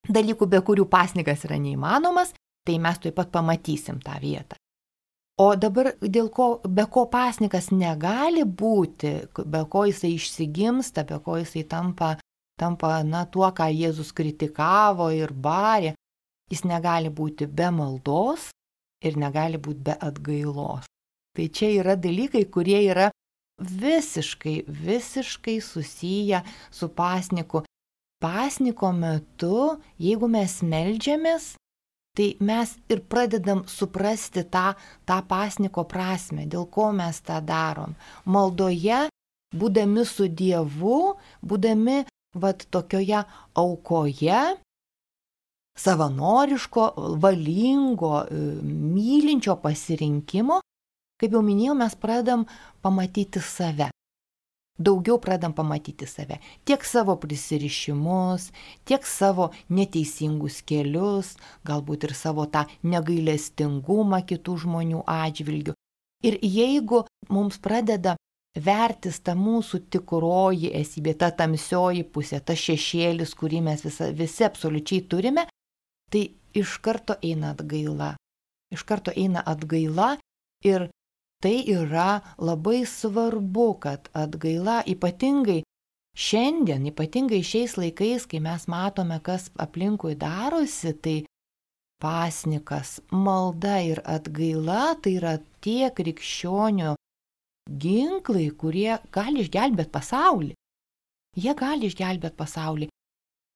dalykų, 0.08 0.46
be 0.46 0.60
kurių 0.64 0.86
pasnikas 0.88 1.44
yra 1.48 1.58
neįmanomas, 1.60 2.34
tai 2.64 2.78
mes 2.78 3.00
taip 3.02 3.16
pat 3.16 3.32
pamatysim 3.32 4.00
tą 4.04 4.18
vietą. 4.20 4.58
O 5.38 5.52
dabar 5.54 5.92
dėl 6.02 6.28
ko, 6.34 6.48
be 6.66 6.84
ko 6.90 7.06
pasnikas 7.10 7.70
negali 7.70 8.42
būti, 8.42 9.12
be 9.46 9.62
ko 9.70 9.84
jisai 9.86 10.16
išsigimsta, 10.16 11.04
be 11.06 11.20
ko 11.22 11.36
jisai 11.38 11.62
tampa, 11.70 12.16
tampa 12.58 12.98
na, 13.06 13.22
tuo, 13.30 13.46
ką 13.54 13.68
Jėzus 13.70 14.10
kritikavo 14.12 15.12
ir 15.14 15.30
barė, 15.32 15.94
Jis 16.48 16.64
negali 16.64 17.10
būti 17.12 17.46
be 17.46 17.70
maldos 17.74 18.48
ir 19.04 19.18
negali 19.20 19.60
būti 19.60 19.84
be 19.90 19.94
atgailos. 20.00 20.88
Tai 21.36 21.46
čia 21.54 21.70
yra 21.80 21.94
dalykai, 21.94 22.44
kurie 22.50 22.80
yra 22.88 23.10
visiškai, 23.58 24.64
visiškai 24.66 25.60
susiję 25.60 26.42
su 26.70 26.88
pasniku. 26.88 27.62
Pasniko 28.18 28.90
metu, 28.92 29.78
jeigu 30.02 30.26
mes 30.26 30.56
melžiamės, 30.66 31.52
tai 32.18 32.32
mes 32.42 32.72
ir 32.90 33.04
pradedam 33.06 33.62
suprasti 33.70 34.42
tą, 34.50 34.72
tą 35.06 35.20
pasniko 35.30 35.84
prasme, 35.86 36.48
dėl 36.50 36.66
ko 36.66 36.90
mes 36.90 37.20
tą 37.22 37.38
darom. 37.38 37.94
Maldoje, 38.26 39.04
būdami 39.54 40.04
su 40.06 40.26
Dievu, 40.26 41.14
būdami 41.46 42.00
vat 42.34 42.66
tokioje 42.74 43.22
aukoje, 43.54 44.40
savanoriško, 45.78 46.88
valingo, 47.22 48.24
e, 48.24 48.40
mylinčio 48.94 49.56
pasirinkimo, 49.62 50.60
kaip 51.18 51.32
jau 51.34 51.42
minėjau, 51.44 51.76
mes 51.78 51.94
pradam 51.98 52.44
pamatyti 52.82 53.42
save. 53.42 53.90
Daugiau 54.78 55.18
pradam 55.18 55.52
pamatyti 55.52 56.06
save. 56.06 56.38
Tiek 56.64 56.84
savo 56.86 57.16
prisirišimus, 57.18 58.52
tiek 58.86 59.06
savo 59.06 59.50
neteisingus 59.74 60.60
kelius, 60.62 61.34
galbūt 61.66 62.06
ir 62.06 62.14
savo 62.14 62.46
tą 62.46 62.62
negailestingumą 62.86 64.22
kitų 64.30 64.54
žmonių 64.62 65.02
atžvilgių. 65.02 65.74
Ir 66.22 66.38
jeigu 66.42 67.04
mums 67.30 67.58
pradeda 67.62 68.14
vertis 68.54 69.18
ta 69.22 69.34
mūsų 69.38 69.84
tikroji 69.90 70.70
esybė, 70.74 71.14
ta 71.18 71.30
tamsioji 71.34 72.04
pusė, 72.06 72.40
ta 72.40 72.54
šešėlis, 72.58 73.34
kurį 73.38 73.62
mes 73.66 73.84
visa, 73.86 74.10
visi 74.14 74.46
absoliučiai 74.46 75.04
turime, 75.10 75.46
tai 76.10 76.24
iš 76.54 76.78
karto 76.84 77.16
eina 77.22 77.52
atgaila. 77.54 78.14
Iš 78.74 78.82
karto 78.88 79.12
eina 79.16 79.42
atgaila 79.46 80.16
ir 80.64 80.88
tai 81.42 81.62
yra 81.70 82.20
labai 82.38 82.82
svarbu, 82.86 83.68
kad 83.80 84.08
atgaila 84.12 84.82
ypatingai 84.86 85.62
šiandien, 86.18 86.88
ypatingai 86.90 87.42
šiais 87.46 87.76
laikais, 87.78 88.26
kai 88.26 88.40
mes 88.42 88.66
matome, 88.66 89.20
kas 89.22 89.50
aplinkui 89.64 90.16
darosi, 90.18 90.92
tai 90.92 91.18
pasnikas, 92.02 92.98
malda 93.10 93.78
ir 93.82 94.02
atgaila 94.04 94.96
tai 95.02 95.14
yra 95.18 95.36
tie 95.62 95.90
krikščionių 95.94 96.94
ginklai, 97.68 98.48
kurie 98.60 98.98
gali 99.14 99.44
išgelbėti 99.44 99.94
pasaulį. 99.94 100.54
Jie 101.38 101.54
gali 101.54 101.90
išgelbėti 101.90 102.38
pasaulį, 102.38 102.88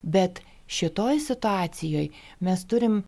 bet 0.05 0.43
šitoj 0.67 1.21
situacijoj 1.21 2.09
mes 2.41 2.65
turim 2.69 3.03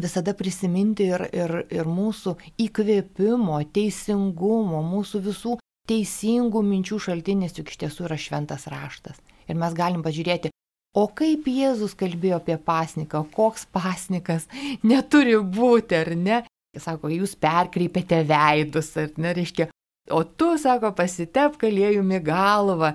visada 0.00 0.34
prisiminti 0.34 1.08
ir, 1.10 1.26
ir, 1.34 1.56
ir 1.72 1.88
mūsų 1.88 2.36
įkvėpimo, 2.66 3.58
teisingumo, 3.74 4.82
mūsų 4.86 5.22
visų 5.26 5.56
teisingų 5.90 6.62
minčių 6.64 7.00
šaltinis 7.06 7.56
juk 7.58 7.72
iš 7.72 7.80
tiesų 7.84 8.06
yra 8.08 8.18
šventas 8.20 8.68
raštas. 8.70 9.18
Ir 9.50 9.58
mes 9.58 9.74
galim 9.74 10.04
pažiūrėti, 10.06 10.52
o 10.94 11.06
kaip 11.16 11.48
Jėzus 11.50 11.96
kalbėjo 11.98 12.38
apie 12.38 12.56
pasniką, 12.62 13.24
koks 13.34 13.66
pasnikas 13.72 14.46
neturi 14.90 15.36
būti, 15.40 15.98
ar 15.98 16.14
ne? 16.16 16.40
Sako, 16.78 17.10
jūs 17.10 17.34
perkreipėte 17.34 18.20
veidus, 18.28 18.92
ar 19.00 19.10
ne, 19.18 19.32
reiškia, 19.34 19.66
o 20.14 20.22
tu, 20.22 20.52
sako, 20.58 20.92
pasitep 20.94 21.56
kalėjumi 21.58 22.20
galvą, 22.22 22.92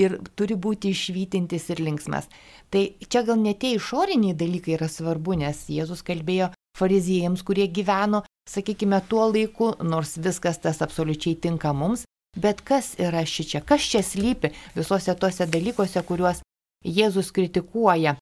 ir 0.00 0.16
turi 0.36 0.56
būti 0.56 0.90
išvytintis 0.94 1.68
ir 1.72 1.82
linksmas. 1.84 2.28
Tai 2.70 2.84
čia 3.08 3.22
gal 3.26 3.38
ne 3.40 3.54
tie 3.54 3.74
išoriniai 3.76 4.36
dalykai 4.38 4.76
yra 4.78 4.88
svarbu, 4.90 5.38
nes 5.42 5.64
Jėzus 5.70 6.02
kalbėjo 6.06 6.50
fariziejams, 6.78 7.44
kurie 7.46 7.68
gyveno, 7.70 8.24
sakykime, 8.50 9.00
tuo 9.08 9.28
laiku, 9.30 9.74
nors 9.82 10.16
viskas 10.18 10.58
tas 10.62 10.82
absoliučiai 10.82 11.38
tinka 11.38 11.72
mums, 11.72 12.04
bet 12.36 12.64
kas 12.66 12.94
yra 12.98 13.22
ši 13.22 13.46
čia, 13.52 13.62
kas 13.62 13.86
čia 13.92 14.02
slypi 14.02 14.50
visuose 14.74 15.14
tuose 15.14 15.46
dalykuose, 15.46 16.02
kuriuos 16.02 16.42
Jėzus 16.84 17.30
kritikuoja. 17.32 18.18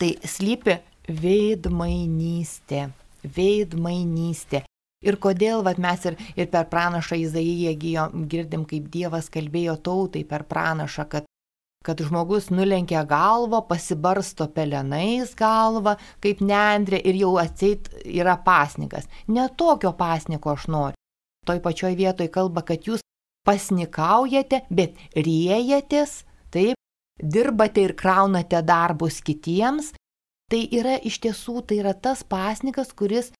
Tai 0.00 0.10
slypi 0.24 0.78
veidmainystė, 1.10 2.86
veidmainystė. 3.36 4.62
Ir 5.00 5.16
kodėl 5.16 5.62
vat, 5.64 5.78
mes 5.80 6.02
ir, 6.04 6.16
ir 6.36 6.48
per 6.52 6.66
pranašą 6.68 7.16
Izaiją 7.22 7.72
girdim, 8.28 8.66
kaip 8.68 8.88
Dievas 8.92 9.30
kalbėjo 9.32 9.78
tautai 9.80 10.26
per 10.28 10.44
pranašą, 10.44 11.06
kad, 11.08 11.28
kad 11.86 12.02
žmogus 12.04 12.50
nulenkia 12.52 13.06
galvą, 13.08 13.62
pasibarsto 13.68 14.50
pelenais 14.52 15.32
galvą, 15.38 15.96
kaip 16.20 16.42
neandrė 16.44 17.00
ir 17.00 17.20
jau 17.22 17.32
atseit 17.40 17.88
yra 18.04 18.36
pasnikas. 18.44 19.08
Ne 19.28 19.48
tokio 19.56 19.94
pasniko 19.96 20.52
aš 20.52 20.68
noriu. 20.68 21.00
Toj 21.48 21.62
pačioj 21.64 21.94
vietoj 21.96 22.28
kalba, 22.28 22.60
kad 22.68 22.84
jūs 22.84 23.00
pasnikaujate, 23.48 24.66
bet 24.68 25.00
riejatės, 25.16 26.26
taip, 26.52 26.76
dirbate 27.16 27.88
ir 27.88 27.96
kraunate 27.96 28.60
darbus 28.60 29.22
kitiems. 29.24 29.94
Tai 30.50 30.60
yra 30.74 30.98
iš 31.06 31.20
tiesų, 31.24 31.62
tai 31.64 31.80
yra 31.80 31.94
tas 31.94 32.20
pasnikas, 32.26 32.90
kuris 32.92 33.30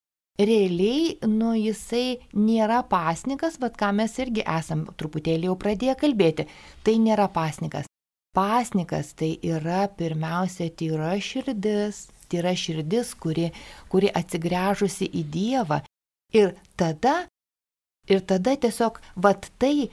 realiai, 0.46 1.16
nu, 1.28 1.52
jisai 1.58 2.20
nėra 2.36 2.80
pasnikas, 2.88 3.58
bet 3.60 3.76
ką 3.80 3.92
mes 3.96 4.16
irgi 4.22 4.44
esam 4.46 4.86
truputėlį 4.98 5.50
jau 5.50 5.56
pradėję 5.60 5.96
kalbėti, 6.00 6.46
tai 6.84 6.96
nėra 7.02 7.28
pasnikas. 7.32 7.88
Pasnikas 8.36 9.12
tai 9.18 9.32
yra 9.42 9.88
pirmiausia 9.98 10.68
tyra 10.78 11.16
širdis, 11.18 12.04
tyra 12.30 12.54
širdis, 12.54 13.14
kuri, 13.18 13.48
kuri 13.90 14.10
atsigręžusi 14.14 15.08
į 15.10 15.24
Dievą. 15.34 15.80
Ir 16.30 16.54
tada, 16.78 17.24
ir 18.06 18.22
tada 18.22 18.54
tiesiog, 18.54 19.00
vad 19.18 19.50
tai, 19.58 19.90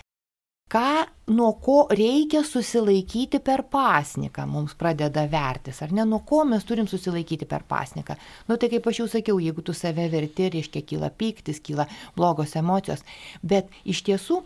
ką, 0.71 1.05
nuo 1.31 1.53
ko 1.63 1.77
reikia 1.91 2.43
susilaikyti 2.43 3.39
per 3.43 3.63
pasniką, 3.71 4.45
mums 4.49 4.75
pradeda 4.79 5.23
vertis, 5.31 5.79
ar 5.83 5.93
ne, 5.95 6.05
nuo 6.07 6.21
ko 6.27 6.43
mes 6.47 6.65
turim 6.67 6.87
susilaikyti 6.87 7.47
per 7.47 7.63
pasniką. 7.67 8.17
Nu 8.47 8.57
tai 8.59 8.69
kaip 8.73 8.87
aš 8.87 9.01
jau 9.01 9.07
sakiau, 9.11 9.39
jeigu 9.43 9.63
tu 9.63 9.75
save 9.75 10.09
verti, 10.11 10.49
reiškia 10.53 10.83
kyla 10.87 11.11
pyktis, 11.11 11.61
kyla 11.63 11.87
blogos 12.15 12.55
emocijos, 12.59 13.03
bet 13.41 13.71
iš 13.85 14.03
tiesų 14.07 14.41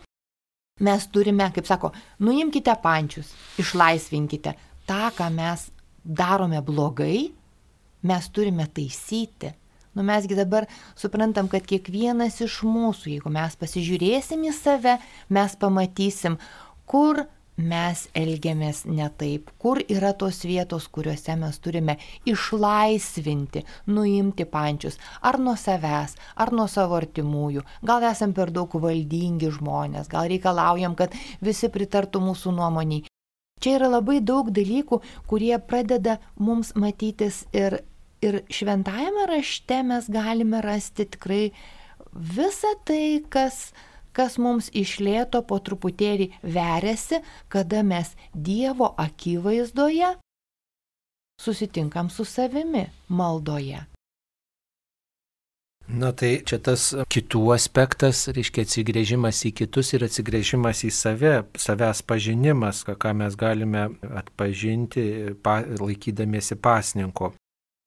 mes 0.82 1.06
turime, 1.14 1.50
kaip 1.54 1.66
sako, 1.68 1.92
nuimkite 2.22 2.74
pančius, 2.82 3.34
išlaisvinkite. 3.62 4.54
Tą, 4.86 5.10
ką 5.14 5.28
mes 5.34 5.68
darome 6.02 6.62
blogai, 6.66 7.30
mes 8.02 8.30
turime 8.34 8.66
taisyti, 8.74 9.52
Nu 9.92 10.02
mesgi 10.02 10.36
dabar 10.38 10.66
suprantam, 10.96 11.50
kad 11.52 11.66
kiekvienas 11.68 12.40
iš 12.40 12.62
mūsų, 12.64 13.10
jeigu 13.16 13.32
mes 13.32 13.58
pasižiūrėsim 13.60 14.46
į 14.48 14.54
save, 14.56 14.96
mes 15.28 15.56
pamatysim, 15.60 16.38
kur 16.88 17.26
mes 17.60 18.06
elgiamės 18.16 18.86
ne 18.88 19.10
taip, 19.20 19.50
kur 19.60 19.82
yra 19.92 20.14
tos 20.16 20.40
vietos, 20.48 20.88
kuriuose 20.88 21.36
mes 21.36 21.60
turime 21.60 21.98
išlaisvinti, 22.24 23.66
nuimti 23.92 24.48
pančius, 24.48 24.96
ar 25.20 25.38
nuo 25.38 25.58
savęs, 25.60 26.16
ar 26.40 26.52
nuo 26.56 26.66
savo 26.72 26.96
artimųjų. 26.96 27.64
Gal 27.84 28.08
esam 28.08 28.32
per 28.32 28.50
daug 28.50 28.72
valdingi 28.72 29.52
žmonės, 29.52 30.08
gal 30.08 30.32
reikalaujam, 30.32 30.96
kad 30.96 31.12
visi 31.44 31.68
pritartų 31.68 32.24
mūsų 32.24 32.56
nuomoniai. 32.56 33.04
Čia 33.62 33.76
yra 33.76 33.92
labai 33.92 34.18
daug 34.24 34.48
dalykų, 34.50 34.98
kurie 35.30 35.54
pradeda 35.62 36.16
mums 36.40 36.72
matytis 36.74 37.44
ir 37.54 37.82
Ir 38.22 38.42
šventajame 38.54 39.26
rašte 39.26 39.80
mes 39.82 40.06
galime 40.10 40.60
rasti 40.62 41.08
tikrai 41.10 41.50
visą 42.12 42.70
tai, 42.86 43.22
kas, 43.28 43.72
kas 44.14 44.38
mums 44.38 44.68
išlėto 44.70 45.42
po 45.48 45.58
truputėlį 45.58 46.28
veriasi, 46.42 47.22
kada 47.50 47.82
mes 47.82 48.14
Dievo 48.34 48.92
akivaizdoje 48.94 50.14
susitinkam 51.42 52.10
su 52.10 52.24
savimi 52.24 52.86
maldoje. 53.08 53.82
Na 55.88 56.12
tai 56.14 56.36
čia 56.46 56.60
tas 56.62 56.92
kitų 57.10 57.40
aspektas, 57.56 58.28
reiškia 58.30 58.62
atsigrėžimas 58.64 59.42
į 59.48 59.50
kitus 59.60 59.90
ir 59.96 60.06
atsigrėžimas 60.06 60.84
į 60.86 60.90
save, 60.94 61.32
savęs 61.58 62.04
pažinimas, 62.06 62.84
ką 62.86 63.12
mes 63.18 63.34
galime 63.36 63.88
atpažinti 64.22 65.34
pa, 65.42 65.58
laikydamiesi 65.82 66.56
pasninko. 66.56 67.32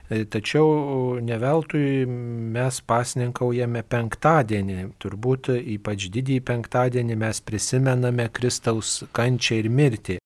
E, 0.10 0.22
tačiau 0.30 1.18
neveltui 1.26 2.06
mes 2.06 2.82
pasninkaujame 2.86 3.82
penktadienį. 3.90 4.80
Turbūt 5.02 5.50
ypač 5.58 6.10
didįjį 6.14 6.44
penktadienį 6.46 7.18
mes 7.24 7.42
prisimename 7.42 8.28
Kristaus 8.30 9.00
kančią 9.18 9.64
ir 9.64 9.70
mirtį. 9.70 10.20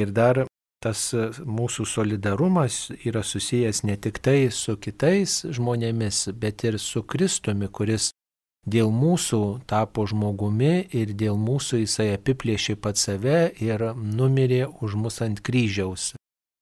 Ir 0.00 0.14
dar 0.16 0.46
tas 0.80 1.10
mūsų 1.58 1.84
solidarumas 1.90 2.86
yra 3.04 3.20
susijęs 3.26 3.82
ne 3.84 3.98
tik 4.00 4.20
tai 4.22 4.48
su 4.54 4.76
kitais 4.80 5.42
žmonėmis, 5.44 6.28
bet 6.32 6.64
ir 6.64 6.78
su 6.78 7.02
Kristumi, 7.02 7.68
kuris 7.68 8.12
dėl 8.64 8.92
mūsų 8.94 9.42
tapo 9.68 10.06
žmogumi 10.08 10.86
ir 10.94 11.12
dėl 11.12 11.36
mūsų 11.36 11.82
jisai 11.82 12.14
apiplėšė 12.14 12.78
pat 12.80 12.96
save 12.96 13.50
ir 13.60 13.90
numirė 13.96 14.64
už 14.80 14.96
mus 15.02 15.20
ant 15.24 15.42
kryžiaus. 15.44 16.14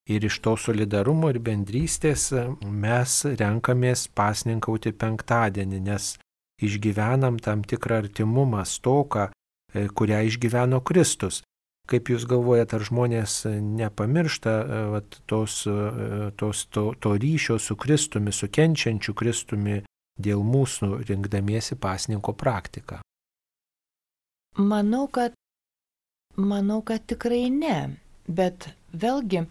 Ir 0.07 0.25
iš 0.25 0.39
to 0.39 0.55
solidarumo 0.55 1.33
ir 1.33 1.41
bendrystės 1.43 2.29
mes 2.63 3.15
renkamės 3.41 4.07
pasninkauti 4.15 4.93
penktadienį, 4.95 5.81
nes 5.89 6.13
išgyvenam 6.63 7.41
tam 7.43 7.65
tikrą 7.67 8.05
artimumą, 8.05 8.63
stoką, 8.65 9.31
e, 9.75 9.89
kurią 9.89 10.23
išgyveno 10.31 10.81
Kristus. 10.81 11.43
Kaip 11.87 12.09
Jūs 12.11 12.27
galvojate, 12.27 12.77
ar 12.79 12.83
žmonės 12.87 13.35
nepamiršta 13.63 14.51
e, 14.51 14.79
vat, 14.95 15.19
tos, 15.27 15.67
e, 15.67 16.31
tos, 16.39 16.65
to, 16.71 16.95
to 17.01 17.15
ryšio 17.19 17.59
su 17.59 17.77
Kristumi, 17.77 18.33
su 18.33 18.49
kenčiančiu 18.49 19.15
Kristumi 19.15 19.83
dėl 20.19 20.43
mūsų 20.43 21.03
rinkdamiesi 21.07 21.77
pasninko 21.77 22.33
praktiką? 22.33 23.03
Manau, 24.57 25.07
kad, 25.13 25.35
manau, 26.37 26.81
kad 26.83 27.05
tikrai 27.07 27.51
ne. 27.51 27.79
Bet 28.27 28.71
vėlgi 28.91 29.45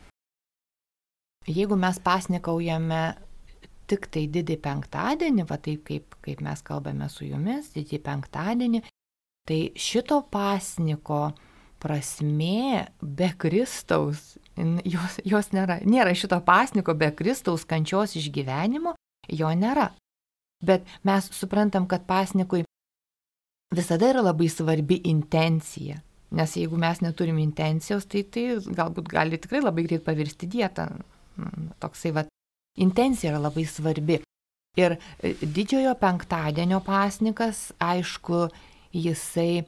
jeigu 1.48 1.78
mes 1.80 2.00
pasnikaujame 2.04 3.04
tik 3.90 4.08
tai 4.14 4.26
didį 4.32 4.58
penktadienį, 4.64 5.46
va 5.50 5.58
taip 5.62 5.84
kaip, 5.88 6.16
kaip 6.26 6.42
mes 6.46 6.62
kalbame 6.66 7.10
su 7.12 7.28
jumis, 7.28 7.70
didį 7.76 8.02
penktadienį, 8.06 8.82
tai 9.46 9.60
šito 9.78 10.24
pasniko 10.34 11.30
prasme 11.82 12.88
be 13.02 13.30
Kristaus, 13.38 14.38
jos, 14.90 15.20
jos 15.22 15.52
nėra, 15.54 15.82
nėra 15.86 16.16
šito 16.18 16.40
pasniko 16.46 16.96
be 16.98 17.12
Kristaus 17.14 17.68
kančios 17.70 18.16
išgyvenimo, 18.18 18.96
jo 19.30 19.52
nėra. 19.54 19.92
Bet 20.66 20.88
mes 21.06 21.30
suprantam, 21.36 21.86
kad 21.86 22.08
pasnikui 22.10 22.64
visada 23.76 24.10
yra 24.10 24.24
labai 24.26 24.50
svarbi 24.50 25.02
intencija. 25.12 26.00
Nes 26.36 26.56
jeigu 26.58 26.78
mes 26.82 27.04
neturim 27.06 27.38
intencijos, 27.40 28.08
tai 28.10 28.24
tai 28.26 28.48
galbūt 28.66 29.12
gali 29.12 29.38
tikrai 29.40 29.62
labai 29.62 29.86
greit 29.86 30.04
pavirsti 30.08 30.50
dietą. 30.50 30.90
Toksai 31.82 32.12
va, 32.16 32.26
intencija 32.82 33.34
yra 33.34 33.42
labai 33.48 33.66
svarbi. 33.68 34.20
Ir 34.76 34.98
e, 34.98 35.32
didžiojo 35.40 35.96
penktadienio 36.00 36.82
pasnikas, 36.84 37.70
aišku, 37.80 38.46
jisai 38.96 39.64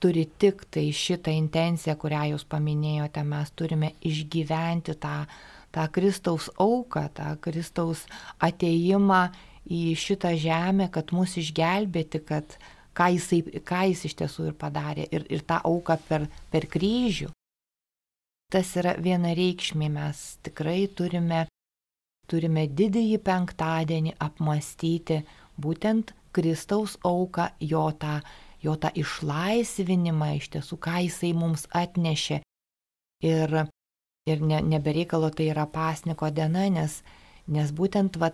turi 0.00 0.24
tik 0.40 0.64
tai 0.72 0.86
šitą 0.96 1.32
intenciją, 1.36 1.96
kurią 2.00 2.30
jūs 2.32 2.46
paminėjote, 2.48 3.24
mes 3.28 3.52
turime 3.52 3.92
išgyventi 4.08 4.96
tą, 5.00 5.16
tą 5.74 5.86
Kristaus 5.92 6.48
auką, 6.56 7.06
tą 7.16 7.34
Kristaus 7.44 8.06
ateimą 8.40 9.26
į 9.68 9.82
šitą 10.00 10.32
žemę, 10.40 10.88
kad 10.92 11.12
mus 11.12 11.36
išgelbėti, 11.40 12.22
kad 12.24 12.56
ką, 12.96 13.10
jisai, 13.16 13.42
ką 13.60 13.82
jis 13.92 14.06
iš 14.08 14.16
tiesų 14.22 14.48
ir 14.48 14.56
padarė, 14.56 15.04
ir, 15.12 15.28
ir 15.28 15.44
tą 15.44 15.60
auką 15.68 16.00
per, 16.08 16.24
per 16.48 16.68
kryžių 16.72 17.28
tas 18.50 18.74
yra 18.76 18.96
vienareikšmiai, 18.98 19.90
mes 19.94 20.20
tikrai 20.46 20.84
turime, 20.98 21.44
turime 22.30 22.66
didįjį 22.66 23.20
penktadienį 23.26 24.16
apmastyti 24.26 25.20
būtent 25.60 26.14
Kristaus 26.34 26.96
auką, 27.06 27.50
jo 27.60 27.86
tą, 28.02 28.20
jo 28.62 28.76
tą 28.82 28.90
išlaisvinimą 29.02 30.34
iš 30.38 30.50
tiesų, 30.56 30.78
ką 30.82 30.98
jisai 31.06 31.32
mums 31.34 31.66
atnešė. 31.74 32.40
Ir, 33.26 33.56
ir 34.30 34.44
ne, 34.50 34.60
nebereikalo 34.74 35.30
tai 35.34 35.50
yra 35.54 35.66
pasniko 35.70 36.30
diena, 36.34 36.66
nes, 36.72 37.00
nes 37.46 37.72
būtent 37.74 38.18
va, 38.20 38.30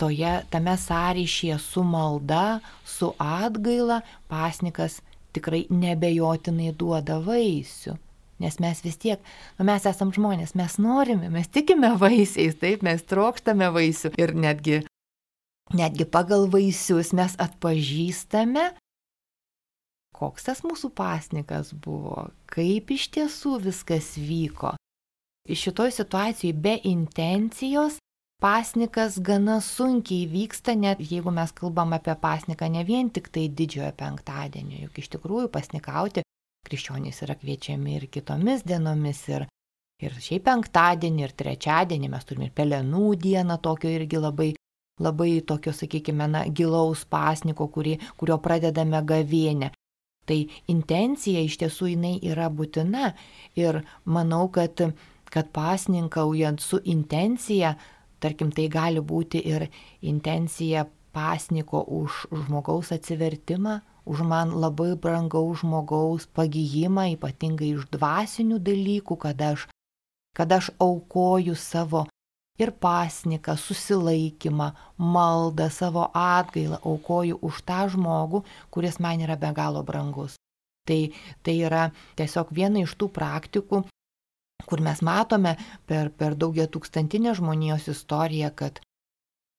toje, 0.00 0.32
tame 0.50 0.76
sąryšyje 0.80 1.58
su 1.62 1.84
malda, 1.86 2.60
su 2.84 3.12
atgaila 3.18 4.00
pasnikas 4.28 5.00
tikrai 5.34 5.64
nebejotinai 5.70 6.72
duoda 6.78 7.20
vaisių. 7.22 7.98
Nes 8.44 8.58
mes 8.60 8.80
vis 8.84 8.98
tiek, 9.00 9.20
nu, 9.56 9.64
mes 9.64 9.86
esam 9.88 10.12
žmonės, 10.12 10.52
mes 10.58 10.76
norime, 10.82 11.30
mes 11.32 11.48
tikime 11.48 11.94
vaisiais, 12.00 12.58
taip, 12.60 12.84
mes 12.84 13.00
trokštame 13.08 13.70
vaisių 13.72 14.12
ir 14.20 14.34
netgi, 14.36 14.80
netgi 15.72 16.04
pagal 16.04 16.44
vaisius 16.52 17.14
mes 17.16 17.38
atpažįstame, 17.40 18.68
koks 20.14 20.48
tas 20.50 20.60
mūsų 20.66 20.92
pasnikas 20.92 21.72
buvo, 21.72 22.28
kaip 22.52 22.92
iš 22.94 23.08
tiesų 23.16 23.58
viskas 23.70 24.14
vyko. 24.20 24.74
Iš 25.48 25.68
šitoj 25.68 25.92
situacijai 25.92 26.52
be 26.56 26.76
intencijos 26.88 27.98
pasnikas 28.44 29.18
gana 29.24 29.58
sunkiai 29.64 30.28
vyksta, 30.28 30.76
net 30.76 31.00
jeigu 31.00 31.32
mes 31.32 31.52
kalbam 31.56 31.96
apie 31.96 32.14
pasniką 32.20 32.68
ne 32.72 32.84
vien 32.84 33.08
tik 33.08 33.32
tai 33.32 33.48
didžiojo 33.48 33.90
penktadienio, 33.96 34.84
juk 34.84 35.00
iš 35.00 35.10
tikrųjų 35.16 35.48
pasnikauti 35.52 36.24
krikščionys 36.64 37.22
yra 37.26 37.36
kviečiami 37.38 37.98
ir 37.98 38.08
kitomis 38.12 38.64
dienomis, 38.66 39.20
ir, 39.30 39.46
ir 40.02 40.18
šiaip 40.26 40.46
penktadienį, 40.48 41.24
ir 41.26 41.34
trečiadienį 41.38 42.10
mes 42.12 42.28
turime 42.28 42.48
ir 42.48 42.54
pelenų 42.56 43.14
dieną, 43.20 43.58
tokio 43.62 43.92
irgi 43.92 44.20
labai, 44.20 44.50
labai 45.04 45.30
tokio, 45.46 45.74
sakykime, 45.76 46.28
na, 46.30 46.44
gilaus 46.48 47.04
pasniko, 47.10 47.68
kurį, 47.68 47.98
kurio 48.20 48.38
pradedame 48.42 49.02
gavienę. 49.06 49.72
Tai 50.24 50.38
intencija 50.72 51.42
iš 51.44 51.58
tiesų 51.60 51.90
jinai 51.92 52.14
yra 52.24 52.48
būtina 52.48 53.12
ir 53.60 53.82
manau, 54.08 54.46
kad, 54.48 54.80
kad 55.28 55.50
pasninkaujant 55.52 56.64
su 56.64 56.80
intencija, 56.80 57.74
tarkim, 58.24 58.52
tai 58.56 58.70
gali 58.72 59.04
būti 59.04 59.42
ir 59.44 59.66
intencija 60.00 60.86
pasniko 61.14 61.84
už 62.00 62.24
žmogaus 62.32 62.94
atsivertimą, 62.96 63.82
už 64.04 64.24
man 64.28 64.52
labai 64.52 64.94
brangaus 64.96 65.62
žmogaus 65.62 66.26
pagyjimą, 66.36 67.08
ypatingai 67.16 67.72
iš 67.74 67.88
dvasinių 67.94 68.60
dalykų, 68.60 69.16
kada 69.16 69.54
aš, 69.56 69.66
kada 70.36 70.60
aš 70.60 70.70
aukoju 70.78 71.56
savo 71.56 72.04
ir 72.60 72.70
pasniką, 72.70 73.56
susilaikymą, 73.58 74.70
maldą, 74.98 75.70
savo 75.70 76.06
atgailą, 76.14 76.78
aukoju 76.84 77.40
už 77.42 77.64
tą 77.66 77.80
žmogų, 77.90 78.44
kuris 78.70 79.00
man 79.00 79.24
yra 79.24 79.36
be 79.40 79.50
galo 79.56 79.82
brangus. 79.82 80.36
Tai, 80.84 81.00
tai 81.42 81.58
yra 81.64 81.88
tiesiog 82.18 82.52
viena 82.52 82.84
iš 82.84 82.92
tų 83.00 83.08
praktikų, 83.08 83.82
kur 84.68 84.80
mes 84.84 85.00
matome 85.00 85.56
per, 85.88 86.12
per 86.12 86.36
daugia 86.36 86.68
tūkstantinę 86.68 87.32
žmonijos 87.38 87.88
istoriją, 87.88 88.52
kad 88.54 88.83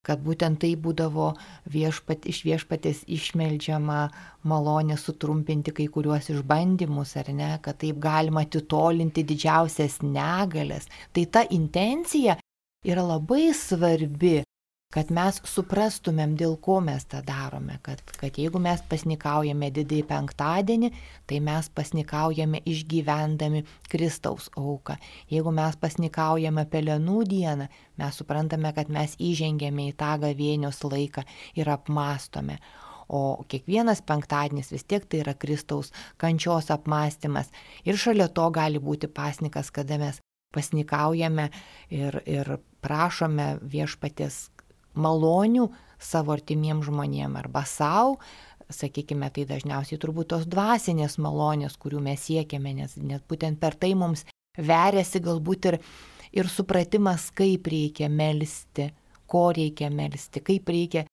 kad 0.05 0.21
būtent 0.21 0.61
tai 0.61 0.73
būdavo 0.77 1.31
viešpat, 1.73 2.27
iš 2.29 2.43
viešpatės 2.45 3.03
išmeldžiama 3.09 3.99
malonė 4.45 4.97
sutrumpinti 5.01 5.73
kai 5.75 5.89
kuriuos 5.91 6.29
išbandymus, 6.33 7.15
ar 7.21 7.31
ne, 7.33 7.51
kad 7.65 7.81
taip 7.81 7.99
galima 8.03 8.45
atitolinti 8.45 9.25
didžiausias 9.25 10.01
negalės. 10.05 10.89
Tai 11.13 11.25
ta 11.25 11.45
intencija 11.49 12.37
yra 12.85 13.05
labai 13.05 13.49
svarbi 13.57 14.44
kad 14.93 15.09
mes 15.11 15.41
suprastumėm, 15.49 16.35
dėl 16.39 16.55
ko 16.63 16.77
mes 16.83 17.03
tą 17.11 17.19
darome, 17.25 17.77
kad, 17.83 17.99
kad 18.19 18.37
jeigu 18.39 18.61
mes 18.63 18.79
pasnikaujame 18.89 19.67
didįjį 19.75 20.05
penktadienį, 20.07 20.91
tai 21.27 21.41
mes 21.43 21.69
pasnikaujame 21.75 22.61
išgyvendami 22.69 23.65
Kristaus 23.91 24.47
auką. 24.55 24.95
Jeigu 25.31 25.51
mes 25.55 25.75
pasnikaujame 25.81 26.63
pelenų 26.71 27.19
dieną, 27.27 27.67
mes 27.99 28.21
suprantame, 28.21 28.71
kad 28.77 28.91
mes 28.93 29.17
įžengėme 29.19 29.89
į 29.89 29.95
tą 29.99 30.15
gavėnios 30.23 30.83
laiką 30.87 31.25
ir 31.59 31.71
apmastome. 31.75 32.59
O 33.05 33.43
kiekvienas 33.51 33.99
penktadienis 34.01 34.71
vis 34.73 34.87
tiek 34.87 35.03
tai 35.05 35.19
yra 35.21 35.35
Kristaus 35.37 35.91
kančios 36.17 36.71
apmąstymas. 36.73 37.51
Ir 37.85 37.99
šalia 38.01 38.31
to 38.33 38.47
gali 38.49 38.81
būti 38.81 39.11
pasnikas, 39.11 39.69
kada 39.75 39.99
mes 40.01 40.23
pasnikaujame 40.55 41.49
ir, 41.93 42.21
ir 42.25 42.55
prašome 42.81 43.57
viešpatės 43.61 44.45
malonių 44.99 45.69
savo 46.01 46.33
artimiems 46.35 46.87
žmonėms 46.89 47.39
arba 47.39 47.63
savo, 47.69 48.19
sakykime, 48.71 49.29
tai 49.33 49.45
dažniausiai 49.49 49.99
turbūt 50.01 50.31
tos 50.33 50.45
dvasinės 50.49 51.19
malonės, 51.21 51.77
kurių 51.81 52.01
mes 52.07 52.27
siekiame, 52.27 52.73
nes 52.81 52.95
net 52.97 53.25
būtent 53.29 53.61
per 53.61 53.77
tai 53.77 53.93
mums 53.97 54.25
veriasi 54.57 55.21
galbūt 55.21 55.71
ir, 55.71 55.79
ir 56.33 56.49
supratimas, 56.49 57.29
kaip 57.35 57.67
reikia 57.69 58.09
melstį, 58.09 58.89
ko 59.29 59.49
reikia 59.55 59.91
melstį, 59.93 60.45
kaip 60.45 60.73
reikia 60.73 61.05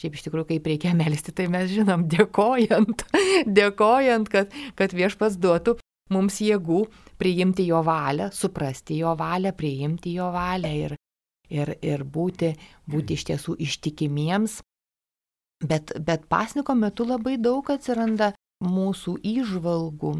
Šiaip 0.00 0.14
iš 0.16 0.24
tikrųjų, 0.24 0.46
kaip 0.48 0.68
reikia 0.70 0.94
melstis, 0.96 1.34
tai 1.36 1.44
mes 1.52 1.68
žinom, 1.70 2.06
dėkojant, 2.10 3.04
dėkojant, 3.58 4.30
kad, 4.32 4.54
kad 4.78 4.94
viešpas 4.96 5.36
duotų 5.38 5.76
mums 6.12 6.40
jėgų 6.42 6.86
priimti 7.20 7.66
jo 7.68 7.82
valią, 7.84 8.30
suprasti 8.34 8.98
jo 9.02 9.12
valią, 9.18 9.52
priimti 9.56 10.16
jo 10.16 10.30
valią 10.32 10.72
ir, 10.86 10.96
ir, 11.60 11.74
ir 11.84 12.04
būti, 12.16 12.54
būti 12.88 13.18
iš 13.18 13.26
tiesų 13.30 13.56
ištikimiems. 13.68 14.60
Bet, 15.62 15.94
bet 16.02 16.26
pasniko 16.32 16.74
metu 16.74 17.06
labai 17.06 17.36
daug 17.38 17.68
atsiranda 17.70 18.32
mūsų 18.66 19.20
įžvalgų, 19.22 20.16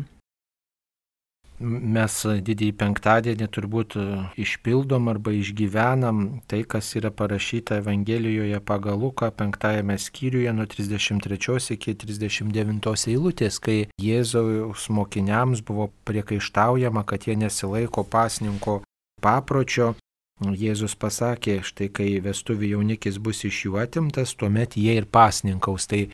mes 1.62 2.14
didįjį 2.47 2.75
penktadienį 2.79 3.47
turbūt 3.55 3.97
išpildom 4.40 5.09
arba 5.12 5.35
išgyvenam 5.37 6.42
tai, 6.51 6.62
kas 6.66 6.90
yra 6.99 7.12
parašyta 7.14 7.79
Evangelijoje 7.83 8.61
pagal 8.66 8.99
Luką 8.99 9.31
penktajame 9.37 9.99
skyriuje 9.99 10.53
nuo 10.53 10.66
33 10.66 11.77
iki 11.77 11.95
39 11.95 13.07
eilutės, 13.14 13.61
kai 13.62 13.79
Jėzaus 14.03 14.88
mokiniams 14.90 15.62
buvo 15.62 15.90
priekaištaujama, 16.09 17.05
kad 17.07 17.29
jie 17.29 17.37
nesilaiko 17.38 18.05
pasninko 18.05 18.83
papročio. 19.23 19.95
Jėzus 20.40 20.97
pasakė, 20.99 21.61
štai 21.62 21.88
kai 21.95 22.09
vestuvių 22.23 22.75
jaunikis 22.77 23.18
bus 23.23 23.45
iš 23.47 23.66
jų 23.66 23.79
atimtas, 23.83 24.35
tuomet 24.35 24.77
jie 24.77 24.97
ir 24.99 25.07
pasninkaus. 25.07 25.87
Tai 25.87 26.09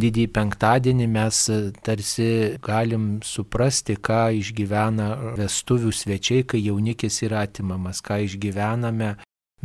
didįjį 0.00 0.28
penktadienį 0.34 1.06
mes 1.10 1.38
e, 1.48 1.58
tarsi 1.84 2.28
galim 2.62 3.20
suprasti, 3.24 3.96
ką 3.96 4.30
išgyvena 4.40 5.36
vestuvių 5.38 5.92
svečiai, 5.92 6.44
kai 6.44 6.60
jaunikis 6.60 7.22
yra 7.26 7.44
atimamas, 7.46 8.02
ką 8.04 8.20
išgyvename 8.26 9.16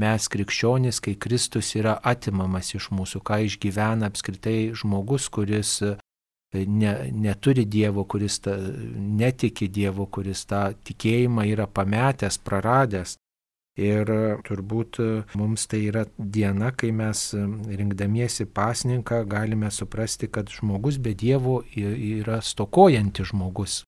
mes 0.01 0.27
krikščionys, 0.31 0.99
kai 0.99 1.15
Kristus 1.15 1.73
yra 1.79 1.97
atimamas 2.03 2.73
iš 2.75 2.89
mūsų, 2.95 3.21
ką 3.23 3.43
išgyvena 3.47 4.09
apskritai 4.11 4.73
žmogus, 4.75 5.27
kuris 5.29 5.77
e, 5.83 5.95
ne, 6.53 6.95
neturi 7.11 7.65
Dievo, 7.67 8.07
kuris 8.07 8.39
ta, 8.43 8.55
netiki 8.95 9.67
Dievo, 9.67 10.07
kuris 10.07 10.45
tą 10.47 10.69
tikėjimą 10.87 11.47
yra 11.51 11.67
pametęs, 11.67 12.39
praradęs. 12.39 13.17
Ir 13.75 14.07
turbūt 14.47 15.01
mums 15.35 15.65
tai 15.67 15.81
yra 15.89 16.05
diena, 16.15 16.69
kai 16.71 16.93
mes 16.95 17.33
rinkdamiesi 17.35 18.45
pasninką 18.47 19.25
galime 19.27 19.67
suprasti, 19.67 20.29
kad 20.31 20.47
žmogus 20.47 20.95
be 21.03 21.11
Dievo 21.11 21.57
yra 21.75 22.39
stokojantis 22.39 23.33
žmogus. 23.33 23.83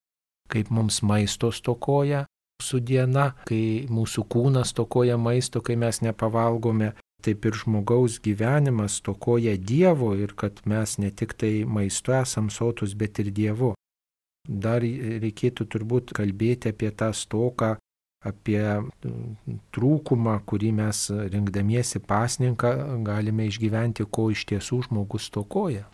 Kaip 0.52 0.71
mums 0.76 1.00
maisto 1.08 1.54
stokoja 1.56 2.26
mūsų 2.60 2.80
diena, 2.84 3.32
kai 3.47 3.88
mūsų 3.88 4.26
kūnas 4.28 4.76
stokoja 4.76 5.15
maisto, 5.17 5.62
kai 5.62 5.80
mes 5.80 6.02
nepavalgome, 6.04 6.91
taip 7.23 7.45
ir 7.45 7.56
žmogaus 7.56 8.19
gyvenimas 8.19 9.00
stokoja 9.00 9.56
Dievo 9.56 10.15
ir 10.19 10.36
kad 10.36 10.60
mes 10.65 10.97
ne 11.00 11.12
tik 11.12 11.34
tai 11.39 11.63
maistu 11.63 12.12
esam 12.12 12.50
sotus, 12.50 12.93
bet 12.93 13.19
ir 13.23 13.32
Dievu. 13.32 13.73
Dar 14.47 14.84
reikėtų 14.84 15.63
turbūt 15.67 16.12
kalbėti 16.15 16.76
apie 16.76 16.91
tą 16.91 17.13
stoką 17.15 17.78
apie 18.28 18.62
mm, 18.62 19.58
trūkumą, 19.76 20.38
kurį 20.50 20.74
mes 20.82 21.08
rinkdamiesi 21.34 22.02
pasninką 22.04 22.74
galime 23.08 23.48
išgyventi, 23.48 24.08
ko 24.12 24.30
iš 24.34 24.46
tiesų 24.52 24.84
žmogus 24.90 25.30
tokoja. 25.34 25.88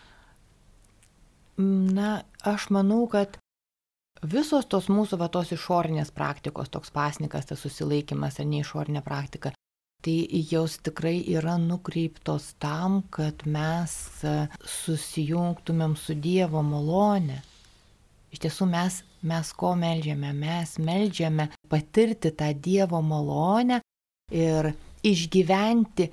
Na, 1.58 2.24
aš 2.42 2.68
manau, 2.74 3.04
kad 3.10 3.38
visos 4.26 4.66
tos 4.66 4.88
mūsų 4.90 5.20
va 5.20 5.28
tos 5.30 5.52
išorinės 5.54 6.10
praktikos, 6.14 6.72
toks 6.72 6.90
pasnikas, 6.94 7.46
tas 7.46 7.62
susilaikimas 7.62 8.40
ar 8.42 8.48
neišorinė 8.50 9.04
praktika, 9.06 9.52
tai 10.04 10.16
jos 10.50 10.78
tikrai 10.84 11.16
yra 11.32 11.56
nukreiptos 11.60 12.52
tam, 12.60 13.02
kad 13.14 13.46
mes 13.46 13.94
susijungtumėm 14.82 15.96
su 15.96 16.16
Dievo 16.18 16.62
malone. 16.66 17.40
Iš 18.34 18.40
tiesų 18.42 18.66
mes 18.66 19.02
mes 19.24 19.50
ko 19.56 19.72
melžiame? 19.78 20.32
Mes 20.36 20.76
melžiame 20.82 21.48
patirti 21.70 22.32
tą 22.34 22.50
Dievo 22.66 23.00
malonę 23.02 23.80
ir 24.34 24.72
išgyventi 25.04 26.08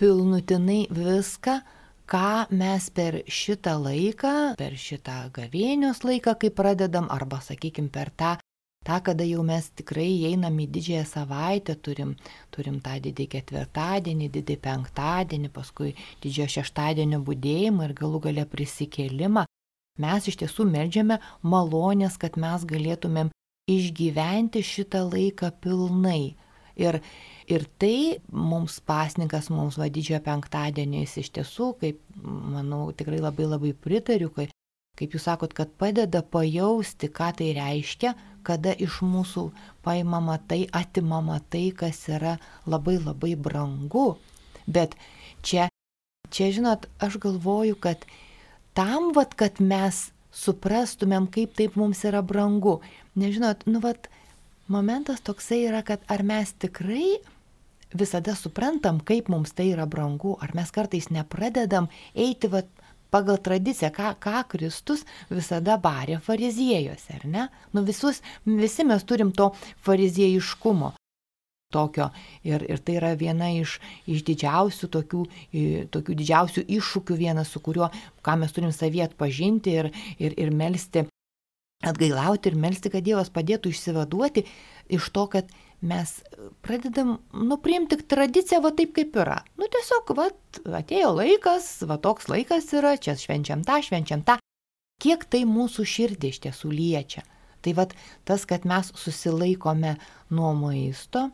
pilnutinai 0.00 0.86
viską, 0.92 1.60
ką 2.06 2.30
mes 2.54 2.88
per 2.94 3.20
šitą 3.26 3.76
laiką, 3.82 4.32
per 4.58 4.76
šitą 4.78 5.16
gavėnios 5.34 6.04
laiką, 6.06 6.36
kai 6.40 6.50
pradedam, 6.54 7.08
arba, 7.10 7.40
sakykime, 7.42 7.90
per 7.92 8.12
tą, 8.14 8.36
tą, 8.86 9.00
kada 9.08 9.26
jau 9.26 9.42
mes 9.46 9.68
tikrai 9.80 10.10
einam 10.30 10.60
į 10.62 10.68
didžiąją 10.76 11.06
savaitę, 11.10 11.74
turim, 11.82 12.14
turim 12.54 12.78
tą 12.84 12.98
didį 13.02 13.26
ketvirtadienį, 13.34 14.30
didį 14.38 14.58
penktadienį, 14.68 15.50
paskui 15.56 15.96
didžiojo 16.22 16.60
šeštadienio 16.60 17.20
būdėjimą 17.26 17.88
ir 17.88 17.96
galų 17.98 18.22
gale 18.28 18.46
prisikėlimą, 18.52 19.46
Mes 20.02 20.28
iš 20.28 20.40
tiesų 20.42 20.66
melžiame 20.68 21.20
malonės, 21.42 22.18
kad 22.20 22.36
mes 22.40 22.66
galėtumėm 22.68 23.30
išgyventi 23.70 24.62
šitą 24.62 25.06
laiką 25.08 25.50
pilnai. 25.62 26.36
Ir, 26.76 27.00
ir 27.48 27.64
tai 27.80 28.18
mums 28.28 28.76
pasninkas, 28.84 29.48
mums 29.48 29.78
vadidžiojo 29.80 30.20
penktadienį, 30.26 31.00
jis 31.06 31.14
iš 31.22 31.30
tiesų, 31.38 31.70
kaip 31.80 32.02
manau, 32.22 32.90
tikrai 32.92 33.22
labai 33.22 33.48
labai 33.48 33.72
pritariu, 33.72 34.28
kai, 34.34 34.50
kaip 35.00 35.16
jūs 35.16 35.24
sakot, 35.24 35.56
kad 35.56 35.72
padeda 35.80 36.20
pajausti, 36.20 37.08
ką 37.08 37.30
tai 37.38 37.54
reiškia, 37.56 38.12
kada 38.46 38.76
iš 38.76 39.00
mūsų 39.02 39.48
paimama 39.86 40.36
tai, 40.50 40.66
atimama 40.68 41.40
tai, 41.50 41.70
kas 41.72 42.04
yra 42.12 42.36
labai 42.68 42.98
labai 43.00 43.32
brangu. 43.40 44.18
Bet 44.68 44.94
čia, 45.40 45.70
čia 46.28 46.52
žinot, 46.52 46.86
aš 47.00 47.16
galvoju, 47.24 47.80
kad 47.80 48.04
tam, 48.76 49.10
vat, 49.16 49.34
kad 49.38 49.60
mes 49.64 50.10
suprastumėm, 50.36 51.30
kaip 51.32 51.56
taip 51.56 51.78
mums 51.80 52.02
yra 52.04 52.20
brangu. 52.22 52.78
Nežinot, 53.16 53.64
nu, 53.70 53.80
vat, 53.84 54.10
momentas 54.68 55.22
toksai 55.24 55.62
yra, 55.70 55.80
kad 55.86 56.04
ar 56.12 56.24
mes 56.26 56.52
tikrai 56.60 57.16
visada 57.96 58.34
suprantam, 58.36 59.00
kaip 59.00 59.30
mums 59.32 59.54
tai 59.56 59.70
yra 59.72 59.86
brangu, 59.88 60.36
ar 60.42 60.52
mes 60.58 60.72
kartais 60.74 61.08
nepradedam 61.14 61.88
eiti 62.12 62.50
vat, 62.52 62.68
pagal 63.14 63.38
tradiciją, 63.40 63.92
ką, 63.94 64.12
ką 64.20 64.42
Kristus 64.50 65.06
visada 65.30 65.78
barė 65.80 66.18
fariziejuose, 66.20 67.16
ar 67.16 67.26
ne? 67.30 67.48
Nu 67.72 67.86
visus, 67.86 68.20
visi 68.44 68.84
mes 68.84 69.06
turim 69.08 69.30
to 69.32 69.52
fariziejiškumo 69.86 70.92
tokio. 71.72 72.10
Ir, 72.46 72.62
ir 72.70 72.80
tai 72.84 72.98
yra 73.00 73.12
viena 73.18 73.50
iš, 73.54 73.78
iš 74.06 74.24
didžiausių 74.26 74.88
tokių, 74.94 75.24
tokių 75.94 76.16
didžiausių 76.22 76.64
iššūkių, 76.78 77.18
vienas 77.18 77.52
su 77.52 77.62
kuriuo, 77.64 77.90
ką 78.24 78.38
mes 78.40 78.54
turim 78.54 78.72
savyje 78.74 79.10
atpažinti 79.10 79.76
ir, 79.82 79.90
ir, 80.22 80.36
ir 80.38 80.54
melstį, 80.54 81.06
atgailauti 81.86 82.52
ir 82.52 82.58
melstį, 82.60 82.92
kad 82.94 83.06
Dievas 83.06 83.32
padėtų 83.34 83.72
išsivaduoti 83.74 84.46
iš 84.96 85.10
to, 85.12 85.26
kad 85.32 85.50
mes 85.86 86.12
pradedam, 86.64 87.18
nu, 87.36 87.58
priimti 87.60 87.98
tradiciją 88.00 88.62
va 88.64 88.72
taip, 88.76 88.94
kaip 88.96 89.16
yra. 89.20 89.42
Nu, 89.60 89.68
tiesiog, 89.72 90.14
va, 90.16 90.30
atėjo 90.78 91.12
laikas, 91.18 91.68
va 91.88 91.98
toks 92.02 92.30
laikas 92.32 92.70
yra, 92.78 92.96
čia 92.96 93.16
švenčiam 93.20 93.64
tą, 93.66 93.82
švenčiam 93.84 94.24
tą. 94.26 94.38
Kiek 95.02 95.26
tai 95.28 95.42
mūsų 95.44 95.84
širdį 95.84 96.30
iš 96.32 96.38
tiesų 96.46 96.70
liečia. 96.72 97.26
Tai 97.60 97.74
vad 97.76 97.92
tas, 98.24 98.46
kad 98.48 98.64
mes 98.64 98.88
susilaikome 98.96 99.96
nuo 100.32 100.54
maisto, 100.56 101.26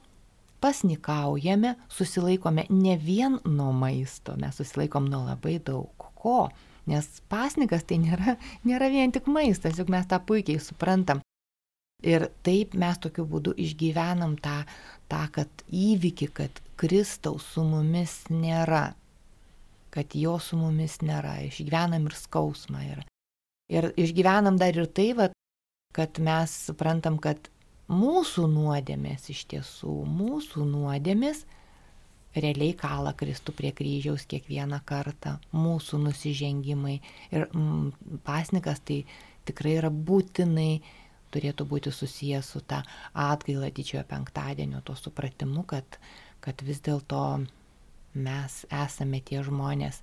pasnikaujame, 0.62 1.74
susilaikome 1.90 2.66
ne 2.70 2.96
vien 3.06 3.38
nuo 3.44 3.72
maisto, 3.74 4.36
mes 4.38 4.56
susilaikom 4.60 5.10
nuo 5.10 5.24
labai 5.26 5.58
daug 5.66 6.06
ko. 6.22 6.46
Nes 6.86 7.06
pasnikas 7.30 7.84
tai 7.86 8.00
nėra, 8.02 8.36
nėra 8.66 8.88
vien 8.90 9.12
tik 9.14 9.28
maistas, 9.30 9.78
juk 9.78 9.90
mes 9.92 10.08
tą 10.10 10.18
puikiai 10.26 10.62
suprantam. 10.62 11.22
Ir 12.02 12.26
taip 12.42 12.74
mes 12.74 12.98
tokiu 12.98 13.22
būdu 13.30 13.52
išgyvenam 13.62 14.34
tą, 14.42 14.64
tą 15.10 15.22
kad 15.36 15.62
įvykį, 15.70 16.28
kad 16.34 16.58
Kristaus 16.80 17.46
su 17.54 17.62
mumis 17.62 18.16
nėra, 18.30 18.96
kad 19.94 20.16
jo 20.18 20.34
su 20.42 20.58
mumis 20.58 20.98
nėra, 21.06 21.36
išgyvenam 21.46 22.08
ir 22.10 22.18
skausmą. 22.18 22.82
Ir, 22.90 23.04
ir 23.70 23.92
išgyvenam 24.02 24.58
dar 24.58 24.74
ir 24.74 24.90
tai, 24.90 25.12
va, 25.14 25.30
kad 25.94 26.18
mes 26.18 26.56
suprantam, 26.66 27.22
kad 27.22 27.52
mūsų 27.90 28.46
nuodėmės 28.52 29.28
iš 29.32 29.44
tiesų, 29.50 29.96
mūsų 30.06 30.66
nuodėmės 30.68 31.44
realiai 32.34 32.72
kala 32.78 33.12
Kristų 33.18 33.52
prie 33.56 33.72
kryžiaus 33.76 34.24
kiekvieną 34.28 34.80
kartą, 34.88 35.36
mūsų 35.52 36.00
nusižengimai. 36.06 37.00
Ir 37.34 37.48
mm, 37.50 38.20
pasnikas 38.24 38.80
tai 38.80 39.02
tikrai 39.48 39.76
yra 39.80 39.90
būtinai 39.92 40.80
turėtų 41.32 41.66
būti 41.68 41.92
susijęs 41.92 42.52
su 42.54 42.60
ta 42.60 42.82
atgaila 43.12 43.70
didžiojo 43.72 44.04
penktadienio, 44.08 44.82
to 44.84 44.96
supratimu, 44.98 45.64
kad, 45.68 45.98
kad 46.44 46.62
vis 46.66 46.82
dėlto 46.84 47.22
mes 48.14 48.62
esame 48.68 49.22
tie 49.24 49.42
žmonės. 49.44 50.02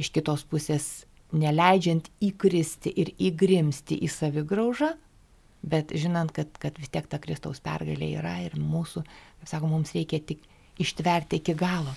Iš 0.00 0.12
kitos 0.14 0.46
pusės 0.48 1.04
neleidžiant 1.36 2.08
įkristi 2.24 2.92
ir 3.02 3.12
įgrimsti 3.18 3.98
į 4.00 4.08
savigraužą, 4.10 4.94
bet 5.62 5.92
žinant, 5.94 6.32
kad, 6.32 6.52
kad 6.58 6.78
vis 6.78 6.92
tiek 6.92 7.08
ta 7.10 7.18
Kristaus 7.22 7.60
pergalė 7.64 8.12
yra 8.20 8.38
ir 8.44 8.56
mūsų, 8.58 9.04
kaip 9.40 9.50
sako, 9.50 9.72
mums 9.72 9.94
reikia 9.96 10.20
tik 10.24 10.46
ištverti 10.80 11.40
iki 11.40 11.54
galo. 11.54 11.94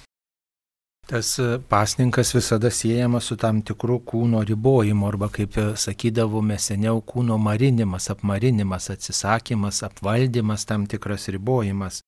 Tas 1.08 1.40
e, 1.40 1.60
pasninkas 1.70 2.36
visada 2.36 2.70
siejamas 2.72 3.26
su 3.28 3.36
tam 3.36 3.62
tikru 3.62 3.98
kūno 4.08 4.40
ribojimu, 4.48 5.08
arba 5.08 5.28
kaip 5.30 5.58
e, 5.60 5.66
sakydavome 5.76 6.56
seniau, 6.60 7.02
kūno 7.04 7.36
marinimas, 7.38 8.08
apmarinimas, 8.14 8.88
atsisakymas, 8.94 9.82
apvaldymas, 9.84 10.64
tam 10.66 10.88
tikras 10.88 11.28
ribojimas. 11.36 12.00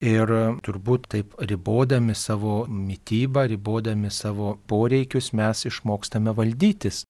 Ir 0.00 0.32
e, 0.32 0.42
turbūt 0.64 1.10
taip 1.12 1.36
ribodami 1.50 2.16
savo 2.16 2.62
mytybą, 2.68 3.44
ribodami 3.52 4.10
savo 4.10 4.54
poreikius 4.72 5.34
mes 5.36 5.66
išmokstame 5.68 6.32
valdytis. 6.32 7.04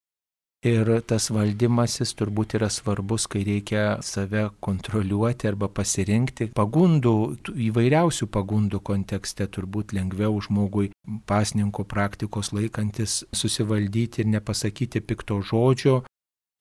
Ir 0.65 0.89
tas 1.05 1.27
valdymasis 1.29 2.15
turbūt 2.17 2.55
yra 2.57 2.71
svarbus, 2.73 3.27
kai 3.29 3.43
reikia 3.45 3.99
save 4.01 4.47
kontroliuoti 4.65 5.45
arba 5.45 5.67
pasirinkti. 5.69 6.47
Pagundų, 6.57 7.11
įvairiausių 7.67 8.25
pagundų 8.33 8.79
kontekste 8.81 9.45
turbūt 9.45 9.93
lengviau 9.93 10.39
žmogui 10.41 10.89
pasninko 11.29 11.85
praktikos 11.85 12.49
laikantis 12.57 13.19
susivaldyti 13.29 14.23
ir 14.23 14.31
nepasakyti 14.33 15.03
pikto 15.05 15.37
žodžio 15.45 15.99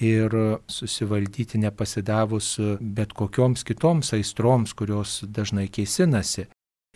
ir 0.05 0.37
susivaldyti 0.69 1.62
nepasidavus 1.62 2.59
bet 2.81 3.14
kokioms 3.17 3.64
kitoms 3.64 4.12
aistroms, 4.12 4.75
kurios 4.77 5.23
dažnai 5.25 5.71
keisinasi. 5.73 6.45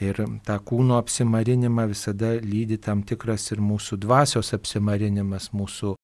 Ir 0.04 0.20
tą 0.44 0.58
kūno 0.60 0.98
apsimarinimą 1.00 1.88
visada 1.88 2.34
lydi 2.36 2.76
tam 2.76 3.00
tikras 3.02 3.48
ir 3.54 3.64
mūsų 3.64 3.96
dvasios 4.04 4.52
apsimarinimas, 4.54 5.48
mūsų 5.56 5.94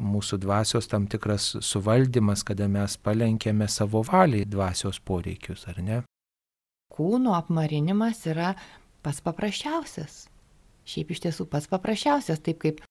mūsų 0.00 0.38
dvasios 0.42 0.88
tam 0.90 1.06
tikras 1.06 1.54
suvaldymas, 1.62 2.42
kada 2.46 2.66
mes 2.68 2.96
palenkėme 2.98 3.68
savo 3.68 4.02
valiai 4.02 4.46
dvasios 4.46 4.98
poreikius, 4.98 5.66
ar 5.70 5.80
ne? 5.82 6.02
Kūno 6.94 7.34
apmarinimas 7.34 8.24
yra 8.30 8.54
pats 9.02 9.22
paprasčiausias. 9.24 10.26
Šiaip 10.84 11.14
iš 11.14 11.24
tiesų 11.26 11.46
pats 11.50 11.70
paprasčiausias, 11.70 12.42
taip 12.42 12.60
kaip, 12.62 12.82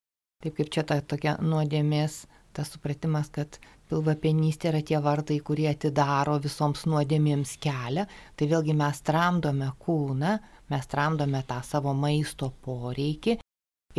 taip 0.44 0.56
kaip 0.58 0.72
čia 0.72 0.84
ta 0.88 1.00
tokia 1.02 1.38
nuodėmės, 1.42 2.24
tas 2.54 2.72
supratimas, 2.74 3.30
kad 3.34 3.60
pilvapenystė 3.90 4.72
yra 4.72 4.82
tie 4.86 5.00
vartai, 5.04 5.40
kurie 5.44 5.68
atidaro 5.72 6.38
visoms 6.42 6.86
nuodėmėms 6.90 7.58
kelią, 7.64 8.06
tai 8.36 8.50
vėlgi 8.50 8.76
mes 8.78 9.02
tramdome 9.06 9.72
kūną, 9.84 10.38
mes 10.72 10.88
tramdome 10.90 11.44
tą 11.48 11.60
savo 11.66 11.94
maisto 11.94 12.54
poreikį 12.64 13.38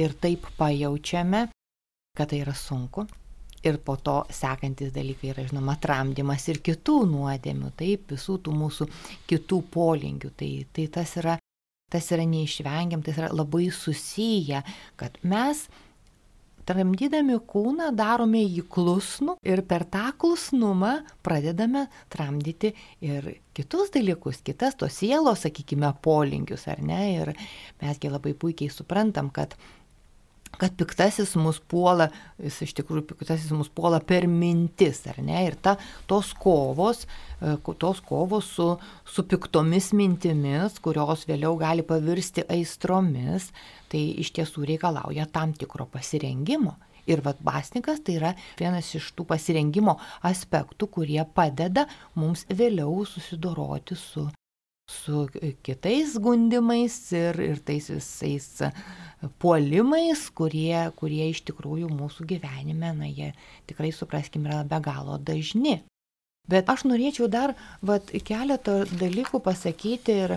ir 0.00 0.16
taip 0.20 0.48
pajaučiame, 0.58 1.48
kad 2.14 2.30
tai 2.30 2.40
yra 2.44 2.54
sunku. 2.54 3.06
Ir 3.64 3.78
po 3.80 3.96
to 3.96 4.18
sekantis 4.30 4.92
dalykai 4.92 5.30
yra, 5.32 5.46
žinoma, 5.48 5.78
tramdymas 5.80 6.44
ir 6.52 6.60
kitų 6.64 6.98
nuodėmių, 7.08 7.70
taip, 7.78 8.10
visų 8.12 8.36
tų 8.44 8.52
mūsų 8.60 8.86
kitų 9.30 9.62
polinkių. 9.72 10.30
Tai, 10.36 10.50
tai 10.76 10.84
tas, 10.98 11.14
yra, 11.22 11.38
tas 11.90 12.10
yra 12.12 12.26
neišvengiam, 12.28 13.02
tai 13.02 13.16
yra 13.16 13.32
labai 13.32 13.70
susiję, 13.72 14.60
kad 15.00 15.16
mes 15.24 15.64
tramdydami 16.68 17.38
kūną 17.48 17.90
darome 17.96 18.42
jį 18.44 18.66
klusnų 18.72 19.38
ir 19.48 19.64
per 19.68 19.86
tą 19.88 20.10
klusnumą 20.20 20.98
pradedame 21.24 21.86
tramdyti 22.12 22.74
ir 23.04 23.30
kitus 23.56 23.92
dalykus, 23.96 24.42
kitas 24.44 24.76
tos 24.80 25.00
sielos, 25.00 25.44
sakykime, 25.44 25.90
polinkius, 26.04 26.68
ar 26.68 26.84
ne? 26.84 27.00
Ir 27.16 27.32
mesgi 27.82 28.12
labai 28.12 28.36
puikiai 28.36 28.72
suprantam, 28.72 29.32
kad 29.32 29.56
kad 30.60 30.74
piktasis 30.78 31.34
mus 31.40 31.60
puola, 31.60 32.08
jis 32.42 32.60
iš 32.66 32.74
tikrųjų 32.80 33.06
piktasis 33.10 33.52
mus 33.56 33.70
puola 33.72 34.00
per 34.04 34.26
mintis, 34.30 35.02
ar 35.10 35.20
ne? 35.24 35.40
Ir 35.46 35.56
ta, 35.60 35.76
tos 36.10 36.32
kovos, 36.38 37.04
e, 37.40 37.56
tos 37.80 38.02
kovos 38.04 38.50
su, 38.56 38.68
su 39.04 39.26
piktomis 39.30 39.92
mintimis, 39.96 40.78
kurios 40.84 41.26
vėliau 41.28 41.58
gali 41.60 41.86
pavirsti 41.86 42.46
aistromis, 42.50 43.50
tai 43.92 44.06
iš 44.22 44.34
tiesų 44.36 44.66
reikalauja 44.74 45.28
tam 45.32 45.54
tikro 45.56 45.88
pasirengimo. 45.90 46.76
Ir 47.04 47.20
vad 47.20 47.42
basnikas 47.44 48.00
tai 48.00 48.14
yra 48.16 48.30
vienas 48.56 48.88
iš 48.96 49.10
tų 49.16 49.26
pasirengimo 49.28 49.98
aspektų, 50.24 50.88
kurie 50.88 51.20
padeda 51.36 51.84
mums 52.16 52.46
vėliau 52.48 53.04
susidoroti 53.08 53.98
su, 54.00 54.24
su 54.94 55.26
kitais 55.66 56.14
gundimais 56.22 56.96
ir, 57.12 57.40
ir 57.42 57.60
tais 57.66 57.90
visais 57.90 58.46
puolimais, 59.40 60.22
kurie, 60.36 60.90
kurie 60.98 61.28
iš 61.30 61.42
tikrųjų 61.48 61.88
mūsų 61.92 62.26
gyvenime, 62.34 62.92
na, 62.96 63.08
jie 63.08 63.32
tikrai, 63.68 63.92
supraskim, 63.94 64.46
yra 64.48 64.62
be 64.68 64.80
galo 64.84 65.18
dažni. 65.18 65.80
Bet 66.48 66.68
aš 66.68 66.84
norėčiau 66.84 67.28
dar 67.32 67.54
vat, 67.80 68.12
keletą 68.26 68.82
dalykų 69.00 69.40
pasakyti 69.44 70.18
ir, 70.26 70.36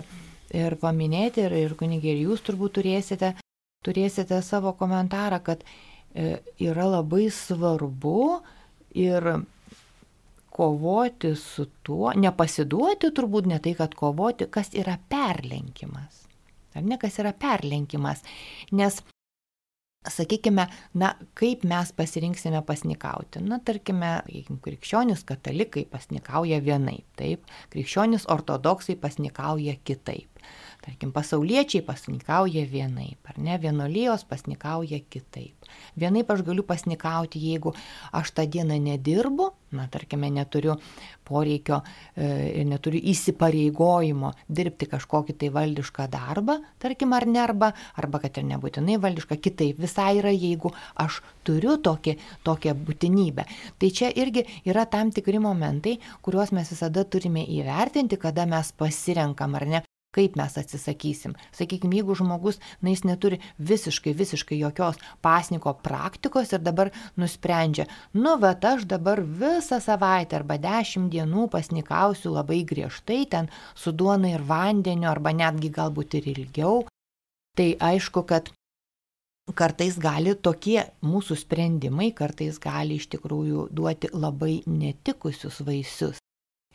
ir 0.56 0.78
paminėti, 0.80 1.44
ir, 1.44 1.56
ir 1.66 1.76
kunigė, 1.76 2.14
ir 2.14 2.30
jūs 2.30 2.44
turbūt 2.46 2.78
turėsite, 2.78 3.34
turėsite 3.84 4.40
savo 4.44 4.72
komentarą, 4.78 5.42
kad 5.44 5.64
e, 6.14 6.38
yra 6.64 6.88
labai 6.96 7.28
svarbu 7.34 8.40
ir 8.96 9.28
kovoti 10.58 11.34
su 11.38 11.68
tuo, 11.86 12.10
nepasiduoti 12.18 13.12
turbūt 13.14 13.46
ne 13.46 13.60
tai, 13.62 13.76
kad 13.78 13.94
kovoti, 13.94 14.48
kas 14.50 14.72
yra 14.74 14.96
perlenkimas. 15.10 16.24
Ar 16.74 16.82
ne, 16.82 16.98
kas 16.98 17.20
yra 17.22 17.30
perlenkimas? 17.30 18.24
Nes 18.74 18.98
sakykime, 20.08 20.66
na, 20.98 21.12
kaip 21.38 21.62
mes 21.68 21.92
pasirinksime 21.94 22.62
pasnikauti. 22.66 23.42
Na, 23.46 23.60
tarkime, 23.64 24.16
krikščionis 24.64 25.22
katalikai 25.28 25.86
pasnikauja 25.90 26.58
vienaip, 26.64 27.06
taip, 27.18 27.46
krikščionis 27.70 28.26
ortodoksai 28.34 28.98
pasnikauja 28.98 29.76
kitaip. 29.84 30.37
Tarkim, 30.88 31.10
pasauliečiai 31.12 31.82
pasnikauja 31.84 32.62
vienaip, 32.64 33.26
ar 33.28 33.36
ne, 33.44 33.58
vienolyjos 33.60 34.22
pasnikauja 34.24 35.02
kitaip. 35.12 35.66
Vienaip 36.00 36.30
aš 36.32 36.40
galiu 36.46 36.62
pasnikauti, 36.64 37.42
jeigu 37.44 37.74
aš 38.16 38.30
tą 38.32 38.46
dieną 38.48 38.78
nedirbu, 38.80 39.50
na, 39.76 39.84
tarkime, 39.92 40.30
neturiu 40.32 40.78
poreikio 41.28 41.82
ir 42.16 42.62
e, 42.62 42.64
neturiu 42.70 43.02
įsipareigojimo 43.12 44.30
dirbti 44.48 44.88
kažkokį 44.88 45.34
tai 45.42 45.50
valdišką 45.58 46.06
darbą, 46.14 46.56
tarkim, 46.80 47.12
ar 47.12 47.28
ne, 47.28 47.42
arba, 47.42 47.74
arba 48.00 48.22
kad 48.24 48.40
ir 48.40 48.48
nebūtinai 48.54 48.96
valdišką, 49.04 49.36
kitaip 49.44 49.84
visai 49.84 50.14
yra, 50.22 50.32
jeigu 50.32 50.72
aš 51.04 51.20
turiu 51.44 51.76
tokį, 51.84 52.16
tokią 52.48 52.72
būtinybę. 52.88 53.44
Tai 53.76 53.92
čia 54.00 54.08
irgi 54.08 54.46
yra 54.64 54.88
tam 54.88 55.12
tikri 55.12 55.36
momentai, 55.36 55.98
kuriuos 56.24 56.56
mes 56.56 56.72
visada 56.72 57.04
turime 57.04 57.44
įvertinti, 57.44 58.16
kada 58.16 58.48
mes 58.48 58.72
pasirenkam 58.80 59.60
ar 59.60 59.68
ne 59.68 59.84
kaip 60.18 60.36
mes 60.38 60.58
atsisakysim. 60.58 61.36
Sakykime, 61.54 62.00
jeigu 62.00 62.16
žmogus, 62.18 62.58
na, 62.82 62.90
jis 62.90 63.04
neturi 63.06 63.38
visiškai, 63.70 64.14
visiškai 64.18 64.58
jokios 64.58 64.98
pasniko 65.22 65.76
praktikos 65.84 66.52
ir 66.56 66.64
dabar 66.64 66.90
nusprendžia, 67.20 67.86
nu, 68.18 68.34
bet 68.42 68.66
aš 68.66 68.86
dabar 68.90 69.22
visą 69.22 69.80
savaitę 69.84 70.40
arba 70.40 70.58
dešimt 70.58 71.12
dienų 71.14 71.48
pasnikausiu 71.54 72.34
labai 72.34 72.64
griežtai 72.66 73.24
ten 73.30 73.50
su 73.78 73.94
duona 73.94 74.34
ir 74.34 74.46
vandeniu 74.46 75.10
arba 75.12 75.34
netgi 75.36 75.70
galbūt 75.78 76.18
ir 76.18 76.30
ilgiau, 76.34 76.86
tai 77.58 77.74
aišku, 77.78 78.26
kad 78.26 78.50
kartais 79.56 79.96
gali 80.02 80.34
tokie 80.34 80.80
mūsų 81.02 81.38
sprendimai, 81.40 82.12
kartais 82.12 82.58
gali 82.62 82.98
iš 83.00 83.08
tikrųjų 83.14 83.68
duoti 83.72 84.10
labai 84.12 84.58
netikusius 84.66 85.62
vaisius. 85.64 86.18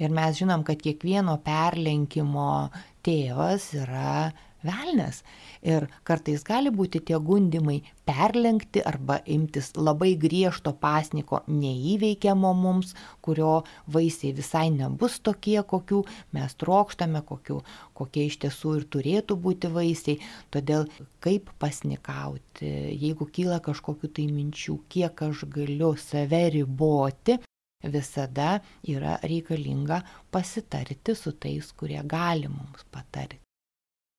Ir 0.02 0.10
mes 0.10 0.40
žinom, 0.40 0.64
kad 0.66 0.80
kiekvieno 0.82 1.36
perlenkimo 1.46 2.72
tėvas 3.06 3.68
yra 3.78 4.32
velnes. 4.66 5.20
Ir 5.62 5.86
kartais 6.08 6.42
gali 6.48 6.72
būti 6.74 7.02
tie 7.06 7.20
gundimai 7.22 7.76
perlenkti 8.08 8.82
arba 8.82 9.20
imtis 9.36 9.70
labai 9.78 10.16
griežto 10.20 10.74
pasniko 10.82 11.44
neįveikiamo 11.46 12.56
mums, 12.58 12.96
kurio 13.22 13.54
vaisiai 13.86 14.34
visai 14.34 14.66
nebus 14.74 15.20
tokie, 15.22 15.60
kokių 15.62 16.02
mes 16.34 16.58
trokštame, 16.58 17.22
kokių, 17.30 17.62
kokie 17.94 18.28
iš 18.32 18.42
tiesų 18.48 18.76
ir 18.80 18.90
turėtų 18.98 19.40
būti 19.46 19.72
vaisiai. 19.78 20.20
Todėl 20.50 20.90
kaip 21.22 21.54
pasnikauti, 21.62 22.74
jeigu 22.98 23.30
kyla 23.30 23.62
kažkokiu 23.62 24.10
tai 24.10 24.30
minčių, 24.34 24.82
kiek 24.90 25.28
aš 25.30 25.46
galiu 25.54 25.94
save 26.02 26.48
riboti, 26.58 27.44
visada 27.84 28.60
yra 28.88 29.18
reikalinga 29.24 30.02
pasitarti 30.32 31.16
su 31.16 31.36
tais, 31.36 31.72
kurie 31.78 32.02
gali 32.04 32.52
mums 32.52 32.86
patarti. 32.92 33.44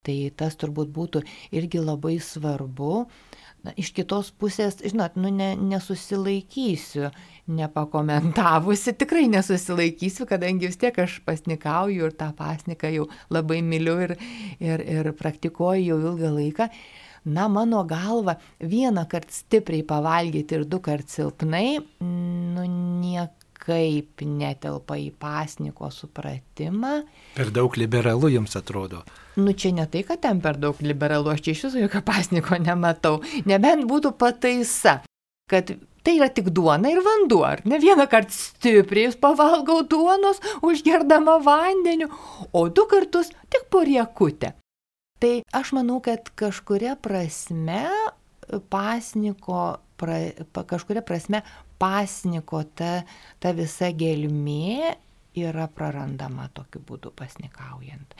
Tai 0.04 0.16
tas 0.36 0.56
turbūt 0.60 0.90
būtų 0.92 1.22
irgi 1.56 1.80
labai 1.80 2.18
svarbu. 2.20 3.06
Na, 3.64 3.72
iš 3.80 3.94
kitos 3.96 4.28
pusės, 4.36 4.76
žinot, 4.84 5.14
nu, 5.16 5.30
ne, 5.32 5.54
nesusilaikysiu, 5.56 7.08
nepakomentavusi, 7.48 8.92
tikrai 9.00 9.24
nesusilaikysiu, 9.32 10.26
kadangi 10.28 10.68
vis 10.68 10.76
tiek 10.80 10.98
aš 11.00 11.22
pasnikauju 11.24 12.10
ir 12.10 12.12
tą 12.18 12.28
pasniką 12.36 12.90
jau 12.92 13.06
labai 13.32 13.62
myliu 13.64 13.96
ir, 14.04 14.12
ir, 14.60 14.84
ir 14.98 15.08
praktikuoju 15.16 15.86
jau 15.94 15.98
ilgą 16.10 16.34
laiką. 16.36 16.68
Na, 17.24 17.48
mano 17.48 17.80
galva, 17.88 18.36
vieną 18.60 19.06
kartą 19.08 19.32
stipriai 19.32 19.80
pavalgyti 19.88 20.58
ir 20.58 20.66
du 20.68 20.82
kartus 20.84 21.16
silpnai, 21.16 21.78
nu, 22.04 22.68
niek 23.00 23.32
kaip 23.64 24.24
netelpa 24.28 24.98
į 25.00 25.08
pasniko 25.20 25.88
supratimą. 25.92 26.94
Per 27.36 27.52
daug 27.54 27.78
liberalu 27.80 28.30
jums 28.34 28.56
atrodo. 28.60 29.02
Nu 29.40 29.54
čia 29.56 29.72
ne 29.74 29.86
tai, 29.90 30.04
kad 30.06 30.20
ten 30.22 30.42
per 30.44 30.60
daug 30.60 30.78
liberalu, 30.84 31.32
aš 31.32 31.42
čia 31.46 31.56
iš 31.56 31.64
viso 31.68 31.82
jokio 31.82 32.04
pasniko 32.06 32.58
nematau. 32.60 33.18
Nebent 33.48 33.88
būtų 33.90 34.14
pataisa, 34.20 35.00
kad 35.50 35.72
tai 36.04 36.18
yra 36.18 36.28
tik 36.28 36.50
duona 36.54 36.92
ir 36.92 37.00
vanduo, 37.04 37.42
ar 37.48 37.62
ne 37.64 37.80
vieną 37.80 38.06
kartą 38.12 38.36
stipriai 38.36 39.14
pavalgau 39.20 39.80
duonos, 39.88 40.42
užgerdama 40.62 41.38
vandeniu, 41.44 42.10
o 42.52 42.68
du 42.68 42.84
kartus 42.90 43.32
tik 43.48 43.70
po 43.72 43.82
riekutę. 43.88 44.52
Tai 45.22 45.34
aš 45.56 45.72
manau, 45.72 46.02
kad 46.04 46.28
kažkuria 46.36 46.98
prasme 47.00 47.86
pasniko, 48.68 49.78
pra, 49.96 50.18
kažkuria 50.68 51.04
prasme 51.06 51.40
pasniko 51.84 52.62
ta, 52.72 53.02
ta 53.40 53.52
visa 53.52 53.92
gelmė 53.92 54.94
yra 55.36 55.66
prarandama 55.68 56.48
tokiu 56.56 56.80
būdu 56.88 57.12
pasnikaujant. 57.18 58.14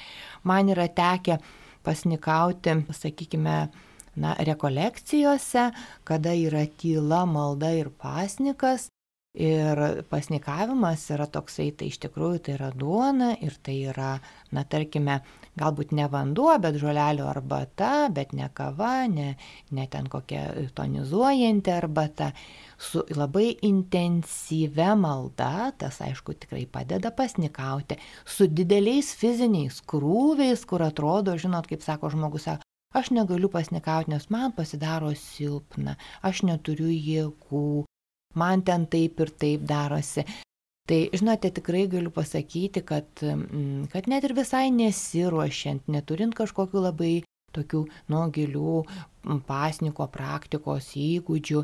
Man 0.44 0.68
yra 0.74 0.86
tekę 0.90 1.38
pasnikauti, 1.86 2.76
sakykime, 2.92 3.56
na, 4.20 4.34
rekolekcijose, 4.48 5.68
kada 6.04 6.34
yra 6.36 6.66
tyla, 6.80 7.24
malda 7.26 7.72
ir 7.74 7.90
pasnikas. 7.90 8.90
Ir 9.34 9.80
pasnikavimas 10.06 11.08
yra 11.10 11.24
toksai, 11.26 11.72
tai 11.74 11.88
iš 11.90 11.96
tikrųjų 12.04 12.38
tai 12.46 12.52
yra 12.54 12.68
duona 12.70 13.32
ir 13.42 13.56
tai 13.66 13.80
yra, 13.90 14.12
na 14.54 14.62
tarkime, 14.62 15.16
galbūt 15.58 15.90
ne 15.90 16.04
vanduo, 16.06 16.52
bet 16.62 16.76
žolelio 16.78 17.26
arbata, 17.26 18.06
bet 18.14 18.30
ne 18.30 18.46
kava, 18.54 19.08
ne, 19.10 19.32
ne 19.74 19.86
ten 19.90 20.06
kokia 20.06 20.44
tonizuojanti 20.78 21.72
arbata. 21.74 22.28
Su 22.78 23.02
labai 23.10 23.56
intensyvia 23.66 24.92
malda, 24.94 25.72
tas 25.82 25.98
aišku 26.04 26.36
tikrai 26.44 26.68
padeda 26.70 27.10
pasnikauti, 27.10 27.98
su 28.22 28.46
dideliais 28.46 29.10
fiziniais 29.18 29.80
krūviais, 29.82 30.62
kur 30.62 30.84
atrodo, 30.86 31.34
žinot, 31.34 31.66
kaip 31.70 31.82
sako 31.82 32.12
žmogus, 32.14 32.46
aš 32.94 33.10
negaliu 33.10 33.50
pasnikauti, 33.50 34.14
nes 34.14 34.30
man 34.30 34.54
pasidaro 34.54 35.10
silpna, 35.18 35.96
aš 36.22 36.44
neturiu 36.46 36.92
jėgų, 36.94 37.82
man 38.40 38.64
ten 38.66 38.88
taip 38.90 39.20
ir 39.20 39.32
taip 39.40 39.68
darosi. 39.68 40.24
Tai, 40.84 40.98
žinote, 41.16 41.48
tikrai 41.56 41.86
galiu 41.88 42.10
pasakyti, 42.12 42.82
kad, 42.84 43.08
mm, 43.22 43.86
kad 43.92 44.08
net 44.10 44.24
ir 44.28 44.34
visai 44.36 44.68
nesiruošiant, 44.68 45.86
neturint 45.88 46.36
kažkokiu 46.36 46.82
labai 46.84 47.22
tokių 47.54 47.80
nuo 48.12 48.24
gilių 48.34 48.74
pasniko 49.48 50.06
praktikos 50.12 50.90
įgūdžių, 51.00 51.62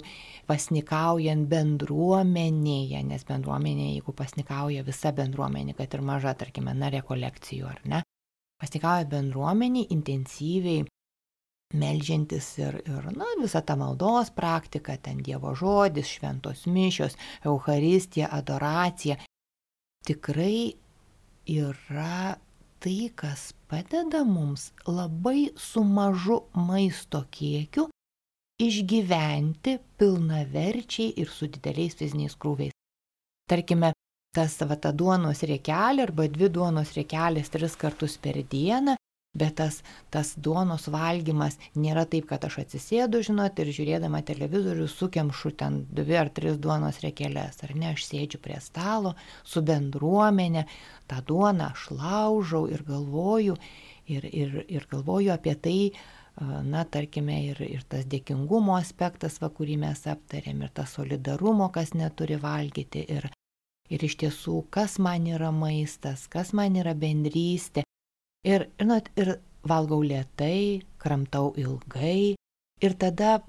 pasnikaujant 0.49 1.49
bendruomenėje, 1.51 3.03
nes 3.11 3.27
bendruomenėje, 3.29 3.99
jeigu 3.99 4.15
pasnikauja 4.17 4.87
visa 4.87 5.13
bendruomenė, 5.13 5.77
kad 5.77 5.99
ir 5.99 6.07
maža, 6.07 6.33
tarkime, 6.41 6.73
na, 6.79 6.89
rekolekcijų 6.95 7.69
ar 7.69 7.83
ne, 7.93 8.01
pasnikauja 8.63 9.09
bendruomenė 9.11 9.85
intensyviai 9.93 10.87
melžiantis 11.75 12.47
ir, 12.59 12.81
ir 12.87 13.09
na, 13.15 13.29
visa 13.41 13.63
ta 13.63 13.77
maldos 13.79 14.33
praktika, 14.35 14.97
ten 14.97 15.23
Dievo 15.23 15.55
žodis, 15.55 16.09
šventos 16.11 16.67
mišios, 16.67 17.17
Euharistija, 17.45 18.29
adoracija, 18.33 19.17
tikrai 20.07 20.75
yra 21.47 22.37
tai, 22.81 23.11
kas 23.15 23.53
padeda 23.69 24.25
mums 24.25 24.71
labai 24.87 25.51
su 25.57 25.85
mažu 25.85 26.41
maisto 26.55 27.25
kiekiu 27.31 27.89
išgyventi 28.61 29.79
pilnaverčiai 29.99 31.15
ir 31.23 31.31
su 31.33 31.49
dideliais 31.49 31.97
fiziniais 31.97 32.37
krūviais. 32.37 32.75
Tarkime, 33.49 33.93
tas 34.37 34.59
va 34.69 34.77
ta 34.77 34.93
duonos 34.93 35.43
riekelė 35.49 36.05
arba 36.07 36.29
dvi 36.29 36.51
duonos 36.53 36.93
riekelės 36.97 37.53
tris 37.53 37.77
kartus 37.81 38.19
per 38.21 38.43
dieną 38.53 39.00
Bet 39.31 39.55
tas, 39.61 39.77
tas 40.11 40.33
duonos 40.35 40.89
valgymas 40.91 41.55
nėra 41.79 42.03
taip, 42.11 42.27
kad 42.33 42.43
aš 42.49 42.57
atsisėdu, 42.65 43.21
žinot, 43.23 43.61
ir 43.63 43.69
žiūrėdama 43.71 44.25
televizorių 44.27 44.89
sukemšu 44.91 45.53
ten 45.61 45.85
dvi 45.87 46.17
ar 46.19 46.33
tris 46.35 46.57
duonos 46.59 46.99
rekelės, 47.05 47.61
ar 47.63 47.77
ne, 47.79 47.93
aš 47.95 48.09
sėdžiu 48.09 48.41
prie 48.43 48.59
stalo 48.59 49.15
su 49.47 49.63
bendruomenė, 49.63 50.65
tą 51.07 51.21
duoną 51.29 51.69
aš 51.71 51.85
laužau 51.95 52.65
ir 52.75 52.83
galvoju, 52.89 53.55
ir, 54.11 54.27
ir, 54.27 54.57
ir 54.67 54.89
galvoju 54.91 55.31
apie 55.37 55.55
tai, 55.55 55.79
na, 56.41 56.83
tarkime, 56.85 57.37
ir, 57.53 57.61
ir 57.63 57.85
tas 57.87 58.07
dėkingumo 58.11 58.75
aspektas, 58.81 59.39
va, 59.43 59.51
kurį 59.55 59.77
mes 59.85 60.07
aptarėm, 60.11 60.65
ir 60.65 60.73
tas 60.75 60.97
solidarumo, 60.97 61.69
kas 61.71 61.95
neturi 61.95 62.41
valgyti, 62.41 63.05
ir, 63.15 63.29
ir 63.91 64.09
iš 64.11 64.19
tiesų, 64.25 64.65
kas 64.75 64.99
man 64.99 65.31
yra 65.31 65.53
maistas, 65.55 66.27
kas 66.27 66.51
man 66.57 66.81
yra 66.83 66.97
bendrystė. 66.99 67.87
Ir, 68.47 68.71
žinot, 68.81 69.11
ir 69.21 69.35
valgau 69.69 70.01
lietai, 70.01 70.81
kramtau 71.01 71.53
ilgai. 71.61 72.37
Ir 72.81 72.95
tada 72.97 73.41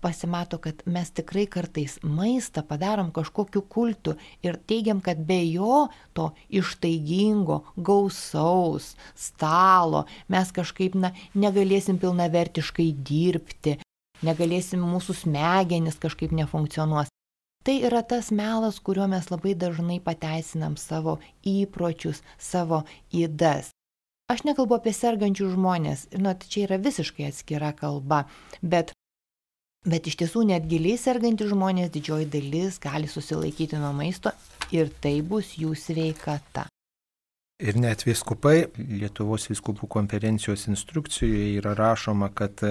pasimato, 0.00 0.58
kad 0.58 0.82
mes 0.90 1.12
tikrai 1.14 1.44
kartais 1.46 1.98
maistą 2.02 2.64
padarom 2.66 3.12
kažkokiu 3.14 3.62
kultu 3.70 4.16
ir 4.42 4.58
teigiam, 4.66 4.98
kad 5.04 5.20
be 5.28 5.38
jo 5.52 5.86
to 6.16 6.30
ištaigingo, 6.48 7.60
gausaus 7.76 8.96
stalo 9.14 10.06
mes 10.28 10.50
kažkaip 10.56 10.96
na, 10.98 11.12
negalėsim 11.34 12.00
pilnavertiškai 12.02 12.90
dirbti, 13.06 13.78
negalėsim 14.26 14.82
mūsų 14.82 15.20
smegenis 15.22 16.00
kažkaip 16.02 16.34
nefunkcionuos. 16.34 17.12
Tai 17.62 17.76
yra 17.84 18.00
tas 18.02 18.30
melas, 18.32 18.80
kuriuo 18.80 19.06
mes 19.12 19.28
labai 19.30 19.52
dažnai 19.54 20.00
pateisinam 20.00 20.80
savo 20.80 21.18
įpročius, 21.44 22.24
savo 22.40 22.86
įdas. 23.12 23.68
Aš 24.30 24.44
nekalbu 24.46 24.76
apie 24.78 24.92
sergančių 24.94 25.48
žmonės, 25.56 26.04
nu, 26.22 26.30
tai 26.38 26.50
čia 26.52 26.60
yra 26.68 26.76
visiškai 26.78 27.24
atskira 27.26 27.72
kalba, 27.74 28.20
bet, 28.62 28.92
bet 29.82 30.06
iš 30.06 30.20
tiesų 30.20 30.44
net 30.52 30.68
giliai 30.70 31.00
sergantys 31.02 31.50
žmonės 31.50 31.90
didžioji 31.96 32.28
dalis 32.30 32.78
gali 32.78 33.10
susilaikyti 33.10 33.80
nuo 33.80 33.90
maisto 33.96 34.30
ir 34.70 34.92
tai 35.02 35.16
bus 35.26 35.56
jų 35.58 35.74
sveikata. 35.74 36.68
Ir 37.60 37.76
net 37.82 38.06
viskupai, 38.06 38.70
Lietuvos 38.78 39.48
viskupų 39.50 39.90
konferencijos 39.90 40.68
instrukcijoje 40.70 41.58
yra 41.58 41.74
rašoma, 41.74 42.30
kad 42.30 42.62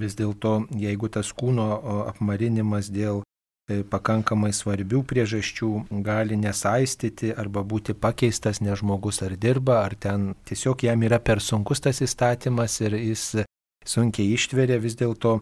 vis 0.00 0.16
dėlto, 0.16 0.54
jeigu 0.72 1.12
tas 1.12 1.34
kūno 1.36 1.68
apmarinimas 2.08 2.88
dėl 2.88 3.20
pakankamai 3.68 4.52
svarbių 4.52 5.02
priežasčių 5.08 5.70
gali 6.04 6.36
nesaistyti 6.36 7.32
arba 7.32 7.62
būti 7.64 7.94
pakeistas, 7.96 8.60
nes 8.60 8.78
žmogus 8.82 9.22
ar 9.24 9.36
dirba, 9.40 9.80
ar 9.84 9.94
ten 9.96 10.34
tiesiog 10.44 10.84
jam 10.84 11.02
yra 11.02 11.18
per 11.18 11.40
sunkus 11.40 11.80
tas 11.80 12.02
įstatymas 12.04 12.80
ir 12.84 12.98
jis 12.98 13.44
sunkiai 13.84 14.34
ištveria, 14.36 14.78
vis 14.80 14.96
dėlto 15.00 15.38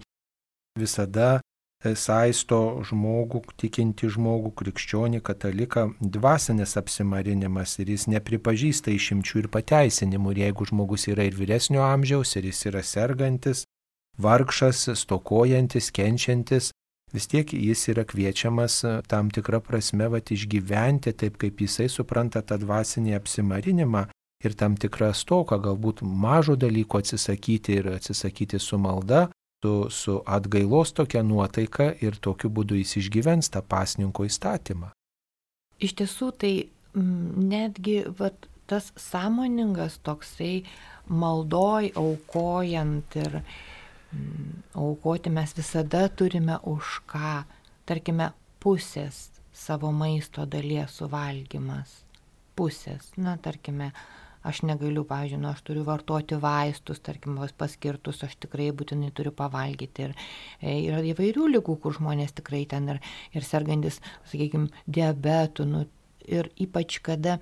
visada 0.79 1.41
e, 1.83 1.95
saisto 1.99 2.83
žmogų, 2.87 3.43
tikinti 3.59 4.11
žmogų, 4.11 4.53
krikščionį, 4.61 5.23
kataliką, 5.27 5.89
dvasinis 6.01 6.77
apsimarinimas 6.79 7.79
ir 7.83 7.91
jis 7.95 8.07
nepripažįsta 8.13 8.95
išimčių 8.95 9.45
ir 9.45 9.49
pateisinimų. 9.57 10.35
Ir 10.35 10.45
jeigu 10.47 10.69
žmogus 10.71 11.09
yra 11.11 11.27
ir 11.27 11.39
vyresnio 11.39 11.83
amžiaus, 11.87 12.37
ir 12.39 12.47
jis 12.51 12.67
yra 12.71 12.85
sergantis, 12.87 13.65
vargšas, 14.23 14.87
stokojantis, 15.03 15.91
kenčiantis, 15.95 16.71
vis 17.13 17.29
tiek 17.29 17.53
jis 17.53 17.89
yra 17.93 18.05
kviečiamas 18.09 18.79
e, 18.85 18.95
tam 19.09 19.31
tikrą 19.31 19.61
prasme 19.65 20.09
vat, 20.13 20.33
išgyventi 20.33 21.13
taip, 21.13 21.39
kaip 21.41 21.61
jisai 21.61 21.89
supranta 21.93 22.43
tą 22.43 22.59
dvasinį 22.63 23.17
apsimarinimą 23.19 24.07
ir 24.43 24.57
tam 24.59 24.77
tikrą 24.81 25.13
stoką, 25.15 25.61
galbūt 25.63 26.03
mažo 26.03 26.57
dalyko 26.57 27.03
atsisakyti 27.03 27.79
ir 27.81 27.91
atsisakyti 27.97 28.59
su 28.59 28.79
malda, 28.79 29.29
su, 29.63 29.75
su 29.91 30.23
atgailos 30.27 30.93
tokia 30.93 31.23
nuotaika 31.23 31.93
ir 32.03 32.19
tokiu 32.19 32.51
būdu 32.51 32.81
jis 32.81 32.97
išgyvens 33.05 33.53
tą 33.55 33.63
pasninko 33.63 34.27
įstatymą. 34.27 34.91
Iš 35.83 35.95
tiesų, 35.99 36.31
tai 36.39 36.55
netgi 36.95 38.03
vat, 38.19 38.49
tas 38.67 38.93
sąmoningas 38.97 39.99
toksai 40.07 40.63
maldoj 41.11 41.93
aukojant 41.99 43.17
ir 43.19 43.41
aukoti 44.75 45.31
mes 45.31 45.55
visada 45.57 46.07
turime 46.09 46.59
už 46.69 47.01
ką, 47.11 47.43
tarkime, 47.89 48.33
pusės 48.63 49.29
savo 49.53 49.93
maisto 49.93 50.47
dalies 50.47 50.99
suvalgymas. 50.99 52.03
Pusės, 52.57 53.13
na, 53.17 53.39
tarkime, 53.41 53.93
aš 54.45 54.63
negaliu, 54.69 55.05
pavyzdžiui, 55.09 55.41
nu, 55.41 55.49
aš 55.53 55.63
turiu 55.65 55.85
vartoti 55.87 56.37
vaistus, 56.41 57.01
tarkim, 57.05 57.39
vos 57.41 57.55
paskirtus, 57.57 58.21
aš 58.27 58.37
tikrai 58.45 58.69
būtinai 58.77 59.13
turiu 59.17 59.33
pavalgyti. 59.37 60.09
Ir 60.09 60.15
e, 60.61 60.77
yra 60.91 61.01
įvairių 61.13 61.49
lygų, 61.57 61.79
kur 61.81 61.97
žmonės 61.97 62.37
tikrai 62.37 62.65
ten 62.69 62.91
ir, 62.93 63.01
ir 63.33 63.47
sergantis, 63.47 64.03
sakykime, 64.33 64.69
diabetų, 64.87 65.69
nu, 65.71 65.85
ir 66.29 66.51
ypač 66.61 67.01
kada 67.05 67.39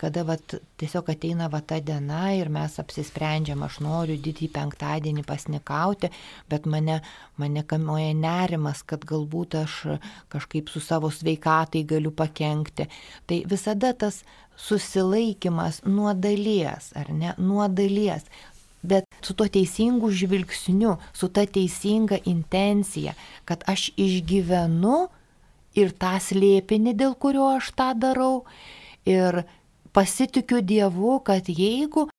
kada 0.00 0.24
vat, 0.28 0.56
tiesiog 0.80 1.10
ateina 1.12 1.48
va 1.52 1.62
ta 1.64 1.78
diena 1.80 2.28
ir 2.36 2.50
mes 2.52 2.78
apsisprendžiam, 2.82 3.62
aš 3.64 3.78
noriu 3.84 4.16
didį 4.20 4.48
penktadienį 4.54 5.24
pasnikauti, 5.26 6.10
bet 6.50 6.68
mane, 6.68 7.00
mane 7.40 7.64
kamuoja 7.68 8.12
nerimas, 8.16 8.82
kad 8.84 9.06
galbūt 9.08 9.56
aš 9.62 9.78
kažkaip 10.32 10.68
su 10.72 10.82
savo 10.84 11.10
sveikatai 11.12 11.84
galiu 11.88 12.12
pakengti. 12.12 12.88
Tai 13.26 13.40
visada 13.48 13.94
tas 13.96 14.22
susilaikimas 14.56 15.82
nuo 15.84 16.12
dalies, 16.14 16.92
ar 16.96 17.12
ne, 17.12 17.34
nuo 17.38 17.68
dalies. 17.68 18.28
Bet 18.86 19.08
su 19.24 19.34
tuo 19.34 19.48
teisingu 19.50 20.12
žvilgsniu, 20.14 20.96
su 21.16 21.28
ta 21.28 21.46
teisinga 21.46 22.20
intencija, 22.28 23.16
kad 23.44 23.64
aš 23.66 23.90
išgyvenu 23.98 25.06
ir 25.76 25.92
tą 26.00 26.16
slėpinį, 26.22 26.94
dėl 26.96 27.16
kurio 27.18 27.50
aš 27.56 27.72
tą 27.76 27.92
darau. 27.98 28.44
Ir 29.06 29.44
pasitikiu 29.96 30.60
Dievu, 30.60 31.14
kad 31.24 31.48
jeigu 31.48 32.10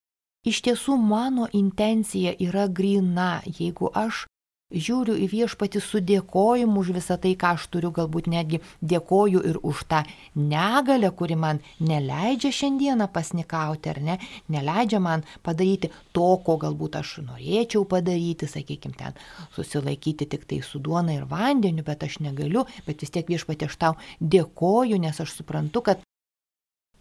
iš 0.50 0.64
tiesų 0.66 0.96
mano 0.98 1.46
intencija 1.54 2.34
yra 2.42 2.66
grina, 2.80 3.44
jeigu 3.46 3.92
aš 3.94 4.26
žiūriu 4.68 5.14
į 5.16 5.28
viešpatį 5.32 5.80
su 5.80 6.02
dėkojimu 6.04 6.82
už 6.82 6.90
visą 6.98 7.16
tai, 7.22 7.36
ką 7.40 7.54
aš 7.56 7.68
turiu, 7.72 7.92
galbūt 7.96 8.26
netgi 8.32 8.60
dėkoju 8.82 9.44
ir 9.48 9.60
už 9.64 9.84
tą 9.92 10.02
negalę, 10.36 11.14
kuri 11.16 11.38
man 11.40 11.62
neleidžia 11.80 12.52
šiandieną 12.58 13.08
pasnikauti, 13.14 13.94
ar 13.94 14.02
ne, 14.04 14.18
neleidžia 14.52 15.00
man 15.04 15.24
padaryti 15.46 15.92
to, 16.18 16.28
ko 16.44 16.58
galbūt 16.66 17.00
aš 17.00 17.14
norėčiau 17.30 17.86
padaryti, 17.88 18.50
sakykime, 18.50 18.98
ten 18.98 19.16
susilaikyti 19.56 20.28
tik 20.34 20.50
tai 20.50 20.60
su 20.66 20.84
duona 20.84 21.16
ir 21.16 21.30
vandeniu, 21.32 21.86
bet 21.88 22.04
aš 22.04 22.20
negaliu, 22.26 22.66
bet 22.90 23.06
vis 23.06 23.14
tiek 23.14 23.30
viešpatį 23.32 23.72
aš 23.72 23.80
tau 23.86 23.96
dėkoju, 24.20 25.00
nes 25.00 25.24
aš 25.24 25.40
suprantu, 25.40 25.86
kad 25.88 26.07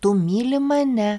tu 0.06 0.14
myli 0.14 0.60
mane 0.62 1.18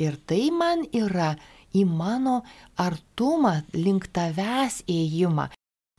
ir 0.00 0.14
tai 0.24 0.46
man 0.48 0.86
yra 0.96 1.34
į 1.76 1.82
mano 1.84 2.38
artumą 2.80 3.58
link 3.76 4.06
tavęs 4.16 4.78
ėjimą. 4.88 5.50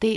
Tai 0.02 0.12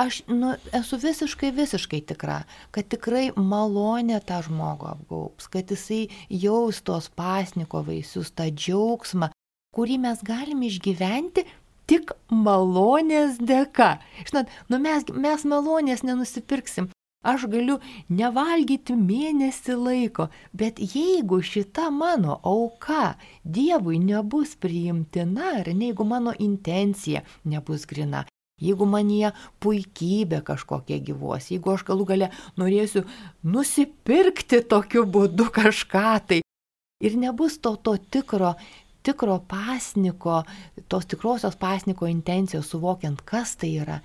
aš 0.00 0.22
nu, 0.32 0.54
esu 0.78 0.96
visiškai, 1.02 1.50
visiškai 1.52 2.00
tikra, 2.08 2.38
kad 2.72 2.88
tikrai 2.88 3.26
malonė 3.36 4.22
tą 4.24 4.40
žmogų 4.48 4.88
apgaups, 4.94 5.50
kad 5.52 5.68
jisai 5.68 6.06
jaus 6.32 6.80
tos 6.80 7.10
pasniko 7.12 7.84
vaisius, 7.84 8.32
tą 8.32 8.48
džiaugsmą, 8.48 9.28
kurį 9.76 10.00
mes 10.08 10.24
galime 10.24 10.72
išgyventi 10.72 11.44
tik 11.84 12.16
malonės 12.32 13.42
dėka. 13.44 13.98
Žinot, 14.24 14.56
nu 14.72 14.80
mes, 14.88 15.04
mes 15.12 15.44
malonės 15.44 16.00
nenusipirksim, 16.00 16.88
Aš 17.28 17.44
galiu 17.52 17.76
nevalgyti 18.08 18.96
mėnesį 18.96 19.76
laiko, 19.76 20.28
bet 20.56 20.80
jeigu 20.80 21.42
šita 21.44 21.90
mano 21.92 22.38
auka 22.46 23.18
Dievui 23.44 23.98
nebus 24.00 24.54
priimtina, 24.56 25.58
ne, 25.66 25.90
jeigu 25.90 26.06
mano 26.08 26.32
intencija 26.38 27.24
nebus 27.44 27.84
grina, 27.90 28.24
jeigu 28.62 28.86
manie 28.88 29.32
puikybė 29.62 30.42
kažkokia 30.46 30.98
gyvos, 31.04 31.50
jeigu 31.52 31.74
aš 31.74 31.84
galų 31.88 32.08
gale 32.12 32.30
norėsiu 32.60 33.04
nusipirkti 33.44 34.62
tokiu 34.72 35.04
būdu 35.04 35.50
kažką 35.54 36.12
tai 36.28 36.40
ir 37.00 37.16
nebus 37.16 37.58
to, 37.62 37.74
to 37.76 37.96
tikro, 38.10 38.54
tikro 39.06 39.38
pasniko, 39.48 40.42
tos 40.88 41.06
tikrosios 41.06 41.58
pasniko 41.60 42.08
intencijos 42.10 42.72
suvokiant, 42.72 43.22
kas 43.22 43.54
tai 43.60 43.74
yra, 43.84 44.00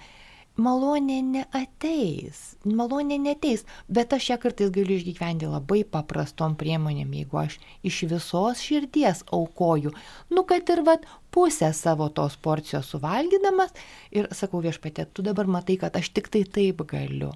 malonė 0.60 1.20
neateis, 1.26 2.56
malonė 2.66 3.18
neteis, 3.22 3.64
bet 3.90 4.14
aš 4.14 4.30
ją 4.30 4.38
kartais 4.42 4.72
galiu 4.74 4.98
išgyventi 5.00 5.50
labai 5.50 5.82
paprastom 5.84 6.56
priemonėm, 6.60 7.14
jeigu 7.18 7.40
aš 7.42 7.58
iš 7.84 8.04
visos 8.12 8.62
širdies 8.62 9.24
aukoju, 9.34 9.94
nu 10.30 10.44
kad 10.50 10.70
ir 10.70 10.84
vad 10.86 11.08
pusę 11.34 11.72
savo 11.74 12.10
tos 12.10 12.38
porcijos 12.38 12.92
suvalgydamas 12.94 13.74
ir 14.12 14.30
sakau 14.32 14.62
viešpatė, 14.62 15.08
tu 15.14 15.26
dabar 15.26 15.50
matai, 15.50 15.80
kad 15.82 15.98
aš 15.98 16.14
tik 16.14 16.30
tai 16.30 16.44
taip 16.46 16.86
galiu, 16.90 17.34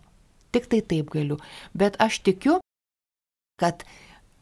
tik 0.54 0.70
tai 0.70 0.84
taip 0.86 1.10
galiu, 1.14 1.40
bet 1.74 1.98
aš 2.00 2.22
tikiu, 2.22 2.60
kad 3.58 3.82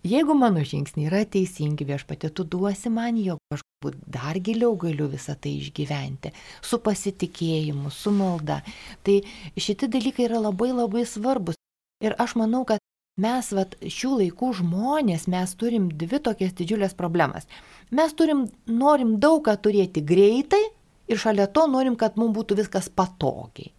Jeigu 0.06 0.36
mano 0.38 0.62
žingsniai 0.62 1.08
yra 1.10 1.24
teisingi 1.26 1.86
viešpatė, 1.88 2.30
tu 2.30 2.44
duosi 2.46 2.92
man, 2.94 3.16
jog 3.18 3.40
aš 3.56 3.64
dar 4.06 4.38
giliau 4.38 4.76
galiu 4.78 5.08
visą 5.10 5.34
tai 5.34 5.56
išgyventi, 5.58 6.30
su 6.62 6.78
pasitikėjimu, 6.86 7.90
su 7.90 8.14
malda. 8.14 8.60
Tai 9.02 9.16
šitie 9.58 9.90
dalykai 9.90 10.28
yra 10.28 10.44
labai 10.44 10.70
labai 10.76 11.08
svarbus. 11.10 11.58
Ir 12.06 12.14
aš 12.22 12.36
manau, 12.38 12.62
kad 12.70 12.84
mes, 13.22 13.50
vat, 13.58 13.74
šių 13.82 14.12
laikų 14.22 14.52
žmonės, 14.60 15.26
mes 15.32 15.56
turim 15.58 15.90
dvi 15.90 16.22
tokias 16.22 16.54
didžiulės 16.54 16.94
problemas. 16.94 17.50
Mes 17.90 18.14
turim, 18.14 18.46
norim 18.70 19.18
daug 19.24 19.42
ką 19.48 19.58
turėti 19.58 20.06
greitai 20.06 20.62
ir 21.10 21.22
šalia 21.22 21.50
to 21.50 21.66
norim, 21.72 21.98
kad 21.98 22.20
mums 22.20 22.38
būtų 22.38 22.62
viskas 22.62 22.94
patogiai. 22.94 23.75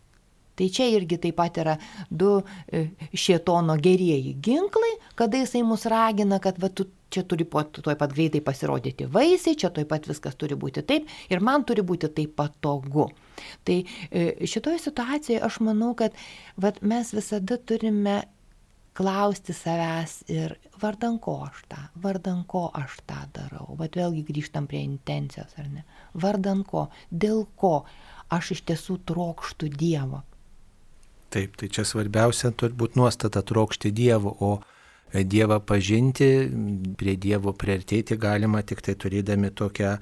Tai 0.56 0.68
čia 0.72 0.88
irgi 0.96 1.18
taip 1.20 1.36
pat 1.36 1.58
yra 1.60 1.76
du 2.10 2.38
e, 2.40 2.86
šietono 3.12 3.76
gerieji 3.82 4.36
ginklai, 4.40 4.94
kada 5.18 5.42
jisai 5.42 5.64
mus 5.66 5.84
ragina, 5.90 6.40
kad 6.42 6.60
va, 6.62 6.70
tu 6.72 6.88
čia 7.12 7.22
turi 7.28 7.46
tuoj 7.46 7.96
pat 7.98 8.14
greitai 8.14 8.40
pasirodyti 8.44 9.06
vaisiai, 9.12 9.58
čia 9.58 9.70
tuoj 9.70 9.86
pat 9.88 10.08
viskas 10.08 10.36
turi 10.38 10.56
būti 10.58 10.82
taip 10.86 11.10
ir 11.30 11.44
man 11.44 11.64
turi 11.68 11.84
būti 11.86 12.10
taip 12.16 12.34
patogu. 12.38 13.10
Tai 13.68 13.76
e, 13.82 14.46
šitoje 14.48 14.80
situacijoje 14.86 15.42
aš 15.44 15.60
manau, 15.66 15.92
kad 15.98 16.16
va, 16.56 16.72
mes 16.80 17.12
visada 17.14 17.60
turime 17.60 18.22
klausti 18.96 19.52
savęs 19.52 20.22
ir 20.32 20.54
vardan 20.80 21.18
ko 21.20 21.42
aš 21.44 21.60
tą, 21.68 21.82
vardan 22.00 22.44
ko 22.48 22.66
aš 22.74 22.96
tą 23.08 23.18
darau. 23.36 23.74
Vat 23.76 23.96
vėlgi 23.98 24.24
grįžtam 24.24 24.68
prie 24.70 24.80
intencijos, 24.86 25.52
ar 25.60 25.68
ne? 25.68 25.84
Vardan 26.16 26.64
ko, 26.64 26.86
dėl 27.10 27.44
ko 27.60 27.82
aš 28.32 28.54
iš 28.56 28.64
tiesų 28.70 29.02
trokštų 29.10 29.68
Dievo. 29.76 30.22
Taip, 31.34 31.56
tai 31.58 31.68
čia 31.72 31.84
svarbiausia 31.84 32.52
turbūt 32.54 32.96
nuostata 32.98 33.42
trokšti 33.42 33.90
Dievo, 33.90 34.32
o 34.40 34.52
Dievą 35.14 35.60
pažinti, 35.62 36.26
prie 36.98 37.14
Dievo 37.16 37.52
priartėti 37.54 38.18
galima 38.18 38.62
tik 38.66 38.82
tai 38.82 38.96
turėdami 38.98 39.52
tokią 39.54 39.96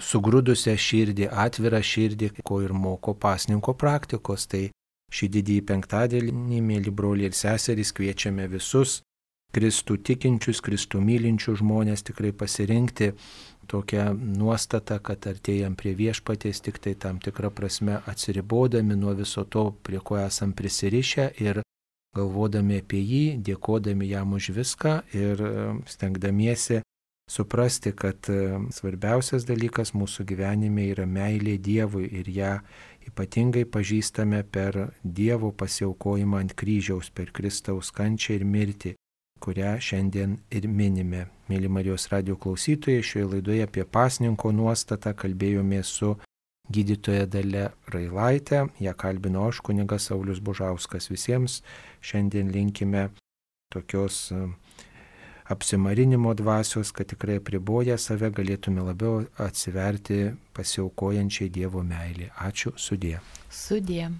sugrūdusią 0.00 0.74
širdį, 0.80 1.28
atvirą 1.30 1.82
širdį, 1.84 2.30
ko 2.42 2.62
ir 2.64 2.72
moko 2.72 3.14
pasninko 3.14 3.76
praktikos. 3.76 4.48
Tai 4.50 4.64
šį 5.12 5.28
didįjį 5.36 5.66
penktadienį, 5.70 6.62
mėly 6.64 6.92
broliai 6.92 7.30
ir 7.30 7.36
seserys, 7.36 7.92
kviečiame 7.94 8.48
visus 8.50 9.00
Kristų 9.56 10.00
tikinčius, 10.04 10.60
Kristų 10.60 11.00
mylinčius 11.00 11.60
žmonės 11.62 12.02
tikrai 12.04 12.32
pasirinkti 12.36 13.12
tokią 13.68 14.14
nuostatą, 14.14 14.98
kad 15.02 15.26
artėjam 15.30 15.76
prie 15.78 15.94
viešpatės 15.98 16.62
tik 16.64 16.80
tai 16.82 16.94
tam 16.94 17.20
tikrą 17.22 17.50
prasme 17.54 18.00
atsiribodami 18.06 18.96
nuo 18.96 19.14
viso 19.18 19.44
to, 19.44 19.70
prie 19.86 20.00
ko 20.00 20.18
esam 20.22 20.54
prisirišę 20.56 21.30
ir 21.44 21.62
galvodami 22.16 22.80
apie 22.80 23.02
jį, 23.02 23.24
dėkodami 23.44 24.08
jam 24.08 24.32
už 24.38 24.50
viską 24.56 24.92
ir 25.12 25.42
e, 25.44 25.54
stengdamiesi 25.90 26.80
suprasti, 27.30 27.92
kad 27.92 28.30
e, 28.32 28.58
svarbiausias 28.72 29.44
dalykas 29.48 29.92
mūsų 29.92 30.24
gyvenime 30.30 30.88
yra 30.94 31.06
meilė 31.06 31.58
Dievui 31.58 32.08
ir 32.20 32.30
ją 32.32 32.52
ypatingai 33.10 33.66
pažįstame 33.68 34.44
per 34.48 34.86
Dievo 35.02 35.52
pasiaukojimą 35.52 36.46
ant 36.46 36.56
kryžiaus, 36.56 37.10
per 37.10 37.34
Kristaus 37.36 37.92
kančią 37.92 38.40
ir 38.40 38.46
mirtį 38.48 38.96
kurią 39.40 39.76
šiandien 39.80 40.38
ir 40.50 40.68
minime. 40.68 41.35
Mėly 41.46 41.68
Marijos 41.70 42.08
radio 42.10 42.34
klausytojai, 42.42 43.04
šioje 43.06 43.26
laidoje 43.36 43.66
apie 43.66 43.84
pasninko 43.86 44.50
nuostatą 44.50 45.12
kalbėjome 45.14 45.78
su 45.86 46.16
gydytoja 46.72 47.28
Dale 47.30 47.68
Railaitė, 47.94 48.64
ją 48.82 48.94
kalbino 48.98 49.46
aš 49.46 49.60
kunigas 49.62 50.08
Saulis 50.10 50.42
Bužauskas. 50.42 51.06
Visiems 51.12 51.60
šiandien 52.02 52.50
linkime 52.50 53.08
tokios 53.70 54.32
e, 54.34 54.42
apsimarinimo 55.54 56.34
dvasios, 56.34 56.90
kad 56.90 57.12
tikrai 57.14 57.38
priboję 57.38 57.98
save 57.98 58.32
galėtume 58.34 58.82
labiau 58.90 59.22
atsiverti 59.46 60.32
pasiaukojančiai 60.58 61.52
Dievo 61.54 61.86
meilį. 61.86 62.32
Ačiū 62.42 62.74
sudė. 62.74 63.20
Sudė. 63.50 64.10